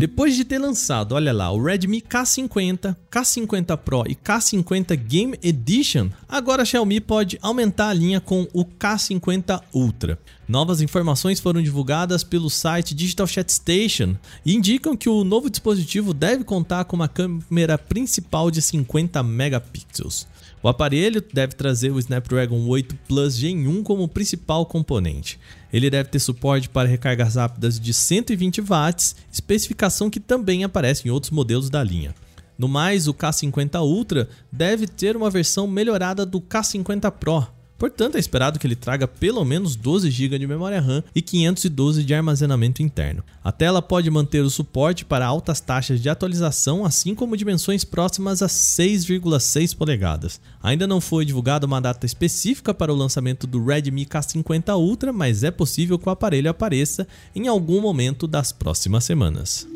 Depois 0.01 0.35
de 0.35 0.47
ter 0.47 0.59
lançado, 0.59 1.13
olha 1.15 1.31
lá, 1.31 1.53
o 1.53 1.63
Redmi 1.63 2.01
K50, 2.01 2.97
K50 3.13 3.77
Pro 3.77 4.03
e 4.09 4.15
K50 4.15 4.97
Game 4.97 5.39
Edition, 5.43 6.09
agora 6.27 6.63
a 6.63 6.65
Xiaomi 6.65 7.03
pode 7.03 7.39
aumentar 7.43 7.91
a 7.91 7.93
linha 7.93 8.19
com 8.19 8.49
o 8.55 8.65
K50 8.65 9.61
Ultra. 9.75 10.19
Novas 10.49 10.81
informações 10.81 11.39
foram 11.39 11.61
divulgadas 11.61 12.25
pelo 12.25 12.49
site 12.49 12.95
Digital 12.95 13.27
Chat 13.27 13.53
Station 13.53 14.17
e 14.43 14.57
indicam 14.57 14.97
que 14.97 15.11
o 15.11 15.23
novo 15.23 15.51
dispositivo 15.51 16.15
deve 16.15 16.45
contar 16.45 16.87
com 16.87 16.97
uma 16.97 17.07
câmera 17.07 17.77
principal 17.77 18.51
de 18.51 18.63
50 18.63 19.23
megapixels. 19.23 20.27
O 20.63 20.69
aparelho 20.69 21.25
deve 21.33 21.55
trazer 21.55 21.91
o 21.91 21.99
Snapdragon 21.99 22.67
8 22.67 22.95
Plus 23.09 23.35
Gen 23.35 23.67
1 23.67 23.83
como 23.83 24.07
principal 24.07 24.67
componente. 24.67 25.41
Ele 25.73 25.89
deve 25.89 26.11
ter 26.11 26.19
suporte 26.19 26.69
para 26.69 26.89
recargas 26.89 27.37
rápidas 27.37 27.81
de 27.81 27.95
120 27.95 28.61
watts, 28.61 29.17
especificação 29.33 30.11
que 30.11 30.21
também 30.21 30.63
aparece 30.63 31.09
em 31.09 31.11
outros 31.11 31.31
modelos 31.31 31.71
da 31.71 31.83
linha. 31.83 32.15
No 32.59 32.69
mais, 32.69 33.09
o 33.09 33.15
K50 33.15 33.81
Ultra 33.81 34.29
deve 34.53 34.87
ter 34.87 35.17
uma 35.17 35.31
versão 35.31 35.67
melhorada 35.67 36.27
do 36.27 36.43
K50 36.43 37.11
Pro, 37.13 37.49
Portanto, 37.81 38.17
é 38.17 38.19
esperado 38.19 38.59
que 38.59 38.67
ele 38.67 38.77
traga 38.77 39.09
pelo 39.09 39.43
menos 39.43 39.75
12 39.75 40.11
GB 40.11 40.39
de 40.39 40.47
memória 40.47 40.83
RAM 40.83 41.03
e 41.15 41.23
512 41.23 42.05
de 42.05 42.13
armazenamento 42.13 42.83
interno. 42.83 43.25
A 43.43 43.51
tela 43.51 43.81
pode 43.81 44.11
manter 44.11 44.45
o 44.45 44.51
suporte 44.51 45.03
para 45.03 45.25
altas 45.25 45.63
taxas 45.63 45.99
de 45.99 46.11
atualização, 46.11 46.85
assim 46.85 47.15
como 47.15 47.39
dimensões 47.39 47.83
próximas 47.83 48.43
a 48.43 48.49
6,6 48.49 49.75
polegadas. 49.75 50.39
Ainda 50.63 50.87
não 50.87 51.01
foi 51.01 51.25
divulgada 51.25 51.65
uma 51.65 51.81
data 51.81 52.05
específica 52.05 52.75
para 52.75 52.93
o 52.93 52.97
lançamento 52.97 53.47
do 53.47 53.65
Redmi 53.65 54.05
K50 54.05 54.77
Ultra, 54.77 55.11
mas 55.11 55.43
é 55.43 55.51
possível 55.51 55.99
que 55.99 56.07
o 56.07 56.13
aparelho 56.13 56.51
apareça 56.51 57.09
em 57.35 57.49
algum 57.49 57.81
momento 57.81 58.27
das 58.27 58.53
próximas 58.53 59.05
semanas. 59.05 59.67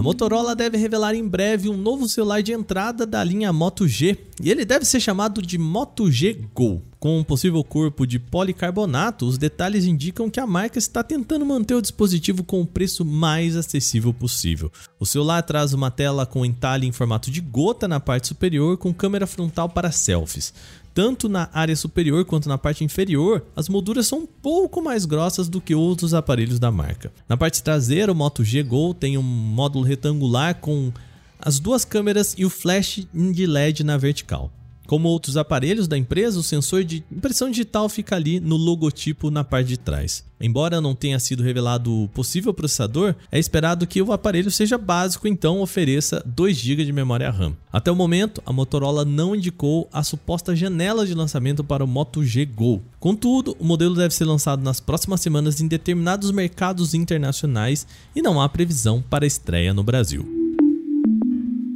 A 0.00 0.02
Motorola 0.02 0.56
deve 0.56 0.78
revelar 0.78 1.14
em 1.14 1.28
breve 1.28 1.68
um 1.68 1.76
novo 1.76 2.08
celular 2.08 2.42
de 2.42 2.54
entrada 2.54 3.04
da 3.04 3.22
linha 3.22 3.52
Moto 3.52 3.86
G, 3.86 4.16
e 4.42 4.50
ele 4.50 4.64
deve 4.64 4.86
ser 4.86 4.98
chamado 4.98 5.42
de 5.42 5.58
Moto 5.58 6.10
G 6.10 6.40
Go. 6.54 6.80
Com 6.98 7.18
um 7.18 7.24
possível 7.24 7.62
corpo 7.62 8.06
de 8.06 8.18
policarbonato, 8.18 9.26
os 9.26 9.36
detalhes 9.36 9.84
indicam 9.84 10.30
que 10.30 10.40
a 10.40 10.46
marca 10.46 10.78
está 10.78 11.02
tentando 11.02 11.44
manter 11.44 11.74
o 11.74 11.82
dispositivo 11.82 12.42
com 12.42 12.62
o 12.62 12.66
preço 12.66 13.04
mais 13.04 13.56
acessível 13.56 14.12
possível. 14.12 14.72
O 14.98 15.04
celular 15.04 15.42
traz 15.42 15.74
uma 15.74 15.90
tela 15.90 16.24
com 16.24 16.46
entalhe 16.46 16.86
em 16.86 16.92
formato 16.92 17.30
de 17.30 17.42
gota 17.42 17.86
na 17.86 18.00
parte 18.00 18.28
superior 18.28 18.78
com 18.78 18.94
câmera 18.94 19.26
frontal 19.26 19.68
para 19.68 19.92
selfies. 19.92 20.52
Tanto 20.92 21.28
na 21.28 21.48
área 21.52 21.76
superior 21.76 22.24
quanto 22.24 22.48
na 22.48 22.58
parte 22.58 22.82
inferior, 22.82 23.44
as 23.54 23.68
molduras 23.68 24.06
são 24.06 24.20
um 24.20 24.26
pouco 24.26 24.82
mais 24.82 25.04
grossas 25.04 25.48
do 25.48 25.60
que 25.60 25.74
outros 25.74 26.14
aparelhos 26.14 26.58
da 26.58 26.70
marca. 26.70 27.12
Na 27.28 27.36
parte 27.36 27.62
traseira, 27.62 28.10
o 28.10 28.14
Moto 28.14 28.42
G 28.42 28.62
Go 28.62 28.92
tem 28.92 29.16
um 29.16 29.22
módulo 29.22 29.84
retangular 29.84 30.56
com 30.56 30.92
as 31.38 31.58
duas 31.58 31.84
câmeras 31.84 32.34
e 32.36 32.44
o 32.44 32.50
flash 32.50 33.06
de 33.12 33.46
LED 33.46 33.84
na 33.84 33.96
vertical. 33.96 34.50
Como 34.90 35.08
outros 35.08 35.36
aparelhos 35.36 35.86
da 35.86 35.96
empresa, 35.96 36.40
o 36.40 36.42
sensor 36.42 36.82
de 36.82 37.04
impressão 37.12 37.48
digital 37.48 37.88
fica 37.88 38.16
ali 38.16 38.40
no 38.40 38.56
logotipo 38.56 39.30
na 39.30 39.44
parte 39.44 39.68
de 39.68 39.76
trás. 39.76 40.24
Embora 40.40 40.80
não 40.80 40.96
tenha 40.96 41.20
sido 41.20 41.44
revelado 41.44 41.94
o 41.94 42.08
possível 42.08 42.52
processador, 42.52 43.14
é 43.30 43.38
esperado 43.38 43.86
que 43.86 44.02
o 44.02 44.12
aparelho 44.12 44.50
seja 44.50 44.76
básico, 44.76 45.28
então 45.28 45.60
ofereça 45.60 46.20
2 46.26 46.56
GB 46.56 46.84
de 46.84 46.92
memória 46.92 47.30
RAM. 47.30 47.56
Até 47.72 47.88
o 47.88 47.94
momento, 47.94 48.42
a 48.44 48.52
Motorola 48.52 49.04
não 49.04 49.36
indicou 49.36 49.88
a 49.92 50.02
suposta 50.02 50.56
janela 50.56 51.06
de 51.06 51.14
lançamento 51.14 51.62
para 51.62 51.84
o 51.84 51.86
Moto 51.86 52.24
G 52.24 52.44
Go. 52.44 52.82
Contudo, 52.98 53.56
o 53.60 53.64
modelo 53.64 53.94
deve 53.94 54.12
ser 54.12 54.24
lançado 54.24 54.60
nas 54.60 54.80
próximas 54.80 55.20
semanas 55.20 55.60
em 55.60 55.68
determinados 55.68 56.32
mercados 56.32 56.94
internacionais 56.94 57.86
e 58.12 58.20
não 58.20 58.40
há 58.40 58.48
previsão 58.48 59.00
para 59.08 59.24
estreia 59.24 59.72
no 59.72 59.84
Brasil. 59.84 60.49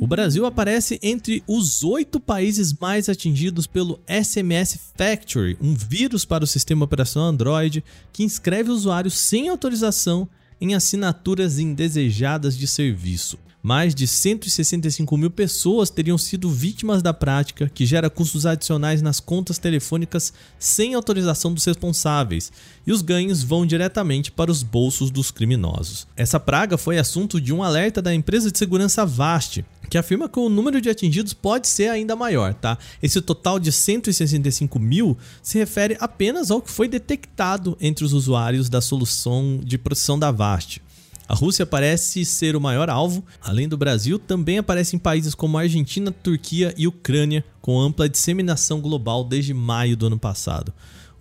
O 0.01 0.07
Brasil 0.07 0.45
aparece 0.45 0.99
entre 1.03 1.43
os 1.47 1.83
oito 1.85 2.19
países 2.19 2.73
mais 2.73 3.09
atingidos 3.09 3.67
pelo 3.67 4.01
SMS 4.09 4.79
Factory, 4.97 5.57
um 5.61 5.75
vírus 5.75 6.25
para 6.25 6.45
o 6.45 6.47
sistema 6.47 6.85
operacional 6.85 7.29
Android 7.31 7.83
que 8.13 8.25
inscreve 8.25 8.71
usuários 8.71 9.19
sem 9.19 9.49
autorização 9.49 10.29
em 10.61 10.75
assinaturas 10.75 11.59
indesejadas 11.59 12.57
de 12.57 12.67
serviço. 12.67 13.39
Mais 13.67 13.95
de 13.95 14.07
165 14.07 15.17
mil 15.17 15.31
pessoas 15.31 15.89
teriam 15.89 16.19
sido 16.19 16.51
vítimas 16.51 17.03
da 17.03 17.15
prática, 17.15 17.67
que 17.73 17.87
gera 17.87 18.11
custos 18.11 18.45
adicionais 18.45 19.01
nas 19.01 19.21
contas 19.21 19.57
telefônicas 19.57 20.35
sem 20.59 20.93
autorização 20.93 21.51
dos 21.51 21.65
responsáveis, 21.65 22.53
e 22.87 22.93
os 22.93 23.01
ganhos 23.01 23.43
vão 23.43 23.65
diretamente 23.65 24.31
para 24.31 24.51
os 24.51 24.63
bolsos 24.63 25.11
dos 25.11 25.31
criminosos. 25.31 26.07
Essa 26.15 26.39
praga 26.39 26.77
foi 26.77 26.99
assunto 26.99 27.41
de 27.41 27.55
um 27.55 27.63
alerta 27.63 28.03
da 28.03 28.15
empresa 28.15 28.53
de 28.53 28.59
segurança 28.59 29.07
Vast, 29.07 29.65
que 29.89 29.97
afirma 29.97 30.29
que 30.29 30.39
o 30.39 30.51
número 30.51 30.79
de 30.79 30.91
atingidos 30.91 31.33
pode 31.33 31.67
ser 31.67 31.89
ainda 31.89 32.15
maior, 32.15 32.53
tá? 32.53 32.77
Esse 33.03 33.23
total 33.23 33.59
de 33.59 33.73
165 33.73 34.79
mil 34.79 35.17
se 35.43 35.57
refere 35.57 35.97
apenas 36.01 36.51
ao 36.51 36.61
que 36.61 36.71
foi 36.71 36.87
detectado 36.87 37.79
entre 37.81 38.05
os 38.05 38.13
usuários 38.13 38.69
da 38.69 38.83
solução 38.83 39.59
de 39.65 39.79
processão 39.79 40.19
da 40.19 40.31
Vast. 40.31 40.84
A 41.27 41.35
Rússia 41.35 41.65
parece 41.65 42.25
ser 42.25 42.55
o 42.55 42.61
maior 42.61 42.91
alvo, 42.91 43.25
além 43.41 43.67
do 43.67 43.79
Brasil, 43.79 44.19
também 44.19 44.59
aparece 44.59 44.95
em 44.95 44.99
países 44.99 45.35
como 45.35 45.57
Argentina, 45.57 46.13
Turquia 46.13 46.75
e 46.77 46.87
Ucrânia, 46.87 47.43
com 47.63 47.81
ampla 47.81 48.09
disseminação 48.09 48.81
global 48.81 49.25
desde 49.25 49.55
maio 49.55 49.97
do 49.97 50.07
ano 50.07 50.19
passado. 50.19 50.73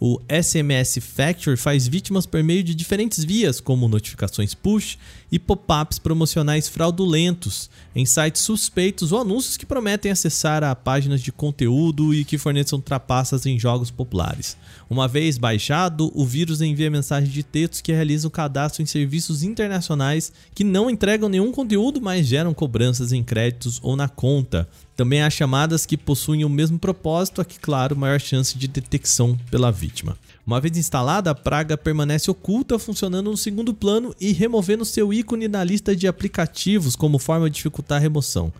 O 0.06 0.20
SMS 0.28 1.00
Factory 1.00 1.56
faz 1.56 1.88
vítimas 1.88 2.26
por 2.26 2.44
meio 2.44 2.62
de 2.62 2.76
diferentes 2.76 3.24
vias, 3.24 3.62
como 3.62 3.88
notificações 3.88 4.54
push 4.54 4.98
e 5.32 5.40
pop-ups 5.40 5.98
promocionais 5.98 6.68
fraudulentos 6.68 7.70
em 7.96 8.06
sites 8.06 8.42
suspeitos 8.42 9.14
ou 9.14 9.22
anúncios 9.22 9.56
que 9.56 9.66
prometem 9.66 10.12
acessar 10.12 10.62
a 10.62 10.76
páginas 10.76 11.22
de 11.22 11.32
conteúdo 11.32 12.14
e 12.14 12.26
que 12.26 12.38
forneçam 12.38 12.82
trapaças 12.82 13.46
em 13.46 13.58
jogos 13.58 13.90
populares. 13.90 14.58
Uma 14.90 15.08
vez 15.08 15.38
baixado, 15.38 16.12
o 16.14 16.26
vírus 16.26 16.62
envia 16.62 16.92
mensagens 16.92 17.32
de 17.32 17.42
texto 17.42 17.82
que 17.82 17.94
realizam 17.94 18.30
cadastro 18.30 18.84
em 18.84 18.86
serviços 18.86 19.42
internacionais 19.42 20.34
que 20.54 20.66
não 20.66 20.90
entregam 20.90 21.30
nenhum 21.30 21.54
conteúdo, 21.54 22.02
mas 22.02 22.28
geram 22.28 22.54
cobranças 22.54 23.14
em 23.14 23.24
créditos 23.24 23.80
ou 23.82 23.96
na 23.96 24.10
conta. 24.10 24.68
Também 24.96 25.24
há 25.24 25.30
chamadas 25.30 25.86
que 25.88 25.98
possuem 25.98 26.46
o 26.46 26.50
mesmo 26.50 26.78
propósito, 26.78 27.42
aqui, 27.42 27.60
claro, 27.60 27.96
maior 27.96 28.20
chance 28.20 28.58
de 28.58 28.68
detecção 28.68 29.38
pela 29.50 29.72
vítima. 29.72 30.16
Uma 30.46 30.62
vez 30.62 30.78
instalada, 30.78 31.32
a 31.32 31.36
praga 31.36 31.76
permanece 31.76 32.30
oculta, 32.30 32.78
funcionando 32.78 33.32
no 33.32 33.38
segundo 33.38 33.74
plano 33.74 34.14
e 34.22 34.32
removendo 34.32 34.86
seu 34.86 35.12
ícone 35.12 35.48
na 35.48 35.64
lista 35.64 35.96
de 35.96 36.08
aplicativos 36.08 36.96
como 36.96 37.18
forma 37.18 37.50
de 37.50 37.56
dificultar 37.56 37.98
a 37.98 38.02
remoção. 38.02 38.54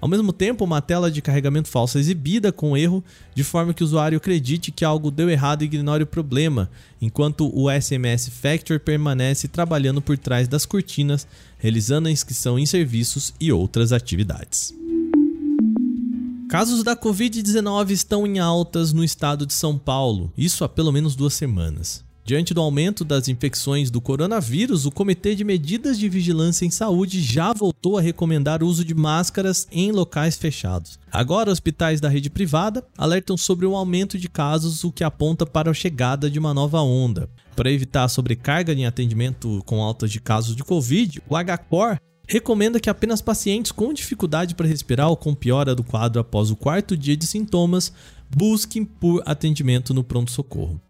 Ao 0.00 0.08
mesmo 0.08 0.32
tempo, 0.32 0.64
uma 0.64 0.80
tela 0.80 1.10
de 1.10 1.20
carregamento 1.20 1.68
falso 1.68 1.98
é 1.98 2.00
exibida 2.00 2.50
com 2.50 2.76
erro, 2.76 3.04
de 3.34 3.44
forma 3.44 3.74
que 3.74 3.82
o 3.82 3.86
usuário 3.86 4.16
acredite 4.16 4.70
que 4.70 4.84
algo 4.84 5.10
deu 5.10 5.28
errado 5.28 5.62
e 5.62 5.66
ignore 5.66 6.04
o 6.04 6.06
problema, 6.06 6.70
enquanto 7.02 7.50
o 7.54 7.68
SMS 7.70 8.28
Factory 8.28 8.78
permanece 8.78 9.48
trabalhando 9.48 10.00
por 10.00 10.16
trás 10.16 10.48
das 10.48 10.64
cortinas, 10.64 11.26
realizando 11.58 12.08
a 12.08 12.12
inscrição 12.12 12.58
em 12.58 12.64
serviços 12.64 13.34
e 13.38 13.52
outras 13.52 13.92
atividades. 13.92 14.72
Casos 16.50 16.82
da 16.82 16.96
Covid-19 16.96 17.90
estão 17.90 18.26
em 18.26 18.40
altas 18.40 18.92
no 18.92 19.04
estado 19.04 19.46
de 19.46 19.54
São 19.54 19.78
Paulo, 19.78 20.32
isso 20.36 20.64
há 20.64 20.68
pelo 20.68 20.90
menos 20.90 21.14
duas 21.14 21.32
semanas. 21.32 22.04
Diante 22.24 22.52
do 22.52 22.60
aumento 22.60 23.04
das 23.04 23.28
infecções 23.28 23.88
do 23.88 24.00
coronavírus, 24.00 24.84
o 24.84 24.90
Comitê 24.90 25.36
de 25.36 25.44
Medidas 25.44 25.96
de 25.96 26.08
Vigilância 26.08 26.66
em 26.66 26.70
Saúde 26.70 27.22
já 27.22 27.52
voltou 27.52 27.96
a 27.96 28.00
recomendar 28.00 28.64
o 28.64 28.66
uso 28.66 28.84
de 28.84 28.96
máscaras 28.96 29.68
em 29.70 29.92
locais 29.92 30.36
fechados. 30.36 30.98
Agora, 31.12 31.52
hospitais 31.52 32.00
da 32.00 32.08
rede 32.08 32.28
privada 32.28 32.84
alertam 32.98 33.36
sobre 33.36 33.64
o 33.64 33.76
aumento 33.76 34.18
de 34.18 34.28
casos, 34.28 34.82
o 34.82 34.90
que 34.90 35.04
aponta 35.04 35.46
para 35.46 35.70
a 35.70 35.74
chegada 35.74 36.28
de 36.28 36.40
uma 36.40 36.52
nova 36.52 36.80
onda. 36.80 37.30
Para 37.54 37.70
evitar 37.70 38.02
a 38.02 38.08
sobrecarga 38.08 38.72
em 38.72 38.86
atendimento 38.86 39.62
com 39.64 39.80
altas 39.80 40.10
de 40.10 40.20
casos 40.20 40.56
de 40.56 40.64
Covid, 40.64 41.22
o 41.28 41.36
HCOR 41.36 41.96
recomenda 42.30 42.78
que 42.78 42.88
apenas 42.88 43.20
pacientes 43.20 43.72
com 43.72 43.92
dificuldade 43.92 44.54
para 44.54 44.68
respirar 44.68 45.08
ou 45.08 45.16
com 45.16 45.34
piora 45.34 45.74
do 45.74 45.82
quadro 45.82 46.20
após 46.20 46.48
o 46.48 46.54
quarto 46.54 46.96
dia 46.96 47.16
de 47.16 47.26
sintomas 47.26 47.92
busquem 48.30 48.84
por 48.84 49.20
atendimento 49.26 49.92
no 49.92 50.04
pronto-socorro. 50.04 50.80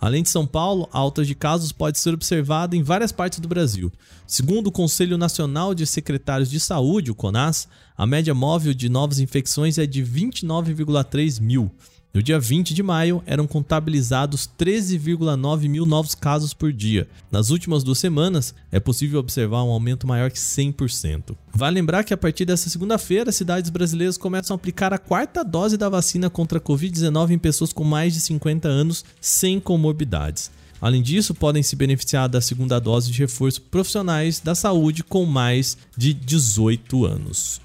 Além 0.00 0.22
de 0.22 0.28
São 0.28 0.46
Paulo, 0.46 0.88
alta 0.92 1.24
de 1.24 1.34
casos 1.34 1.72
pode 1.72 1.98
ser 1.98 2.14
observada 2.14 2.76
em 2.76 2.82
várias 2.82 3.10
partes 3.10 3.40
do 3.40 3.48
Brasil. 3.48 3.90
Segundo 4.24 4.68
o 4.68 4.72
Conselho 4.72 5.18
Nacional 5.18 5.74
de 5.74 5.84
Secretários 5.84 6.48
de 6.48 6.60
Saúde, 6.60 7.10
o 7.10 7.14
CONAS, 7.14 7.66
a 7.96 8.06
média 8.06 8.34
móvel 8.34 8.72
de 8.72 8.88
novas 8.88 9.18
infecções 9.18 9.78
é 9.78 9.86
de 9.86 10.00
29,3 10.00 11.40
mil. 11.40 11.72
No 12.14 12.22
dia 12.22 12.38
20 12.38 12.72
de 12.72 12.80
maio, 12.80 13.20
eram 13.26 13.44
contabilizados 13.44 14.48
13,9 14.56 15.68
mil 15.68 15.84
novos 15.84 16.14
casos 16.14 16.54
por 16.54 16.72
dia. 16.72 17.08
Nas 17.28 17.50
últimas 17.50 17.82
duas 17.82 17.98
semanas, 17.98 18.54
é 18.70 18.78
possível 18.78 19.18
observar 19.18 19.64
um 19.64 19.70
aumento 19.70 20.06
maior 20.06 20.30
que 20.30 20.38
100%. 20.38 21.34
Vale 21.52 21.74
lembrar 21.74 22.04
que 22.04 22.14
a 22.14 22.16
partir 22.16 22.44
dessa 22.44 22.70
segunda-feira, 22.70 23.32
cidades 23.32 23.68
brasileiras 23.68 24.16
começam 24.16 24.54
a 24.54 24.56
aplicar 24.56 24.92
a 24.92 24.98
quarta 24.98 25.42
dose 25.42 25.76
da 25.76 25.88
vacina 25.88 26.30
contra 26.30 26.58
a 26.58 26.60
Covid-19 26.60 27.30
em 27.30 27.38
pessoas 27.38 27.72
com 27.72 27.82
mais 27.82 28.14
de 28.14 28.20
50 28.20 28.68
anos 28.68 29.04
sem 29.20 29.58
comorbidades. 29.58 30.52
Além 30.80 31.02
disso, 31.02 31.34
podem 31.34 31.64
se 31.64 31.74
beneficiar 31.74 32.28
da 32.28 32.40
segunda 32.40 32.78
dose 32.78 33.10
de 33.10 33.18
reforço 33.18 33.60
profissionais 33.60 34.38
da 34.38 34.54
saúde 34.54 35.02
com 35.02 35.24
mais 35.24 35.76
de 35.96 36.14
18 36.14 37.06
anos. 37.06 37.60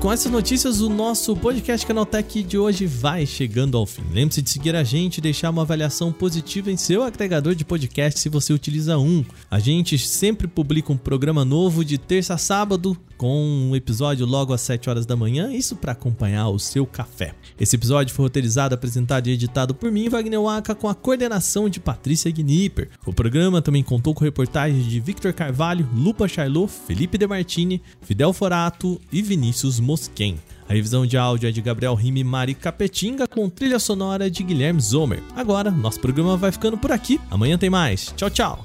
Com 0.00 0.10
essas 0.10 0.32
notícias, 0.32 0.80
o 0.80 0.88
nosso 0.88 1.36
podcast 1.36 1.86
Canaltech 1.86 2.42
de 2.42 2.56
hoje 2.56 2.86
vai 2.86 3.26
chegando 3.26 3.76
ao 3.76 3.84
fim. 3.84 4.02
Lembre-se 4.10 4.40
de 4.40 4.48
seguir 4.48 4.74
a 4.74 4.82
gente 4.82 5.18
e 5.18 5.20
deixar 5.20 5.50
uma 5.50 5.60
avaliação 5.60 6.10
positiva 6.10 6.72
em 6.72 6.76
seu 6.76 7.02
agregador 7.02 7.54
de 7.54 7.66
podcast 7.66 8.18
se 8.18 8.30
você 8.30 8.50
utiliza 8.50 8.96
um. 8.96 9.22
A 9.50 9.58
gente 9.58 9.98
sempre 9.98 10.48
publica 10.48 10.90
um 10.90 10.96
programa 10.96 11.44
novo 11.44 11.84
de 11.84 11.98
terça 11.98 12.32
a 12.32 12.38
sábado, 12.38 12.96
com 13.20 13.68
um 13.68 13.76
episódio 13.76 14.24
logo 14.24 14.54
às 14.54 14.62
7 14.62 14.88
horas 14.88 15.04
da 15.04 15.14
manhã, 15.14 15.52
isso 15.52 15.76
para 15.76 15.92
acompanhar 15.92 16.48
o 16.48 16.58
seu 16.58 16.86
café. 16.86 17.34
Esse 17.60 17.76
episódio 17.76 18.14
foi 18.14 18.24
roteirizado, 18.24 18.74
apresentado 18.74 19.26
e 19.26 19.32
editado 19.32 19.74
por 19.74 19.92
mim, 19.92 20.08
Wagner 20.08 20.40
Waka, 20.40 20.74
com 20.74 20.88
a 20.88 20.94
coordenação 20.94 21.68
de 21.68 21.78
Patrícia 21.78 22.30
Gnipper. 22.30 22.88
O 23.04 23.12
programa 23.12 23.60
também 23.60 23.82
contou 23.82 24.14
com 24.14 24.24
reportagens 24.24 24.86
de 24.86 24.98
Victor 24.98 25.34
Carvalho, 25.34 25.86
Lupa 25.94 26.26
Charlot, 26.26 26.72
Felipe 26.86 27.18
Demartini, 27.18 27.82
Fidel 28.00 28.32
Forato 28.32 28.98
e 29.12 29.20
Vinícius 29.20 29.78
Mosquen. 29.78 30.38
A 30.66 30.72
revisão 30.72 31.04
de 31.04 31.18
áudio 31.18 31.46
é 31.46 31.52
de 31.52 31.60
Gabriel 31.60 31.94
Rime 31.94 32.24
Mari 32.24 32.54
Capetinga 32.54 33.28
com 33.28 33.50
trilha 33.50 33.78
sonora 33.78 34.30
de 34.30 34.42
Guilherme 34.42 34.80
Zomer. 34.80 35.22
Agora, 35.36 35.70
nosso 35.70 36.00
programa 36.00 36.38
vai 36.38 36.52
ficando 36.52 36.78
por 36.78 36.90
aqui. 36.90 37.20
Amanhã 37.30 37.58
tem 37.58 37.68
mais. 37.68 38.14
Tchau, 38.16 38.30
tchau. 38.30 38.64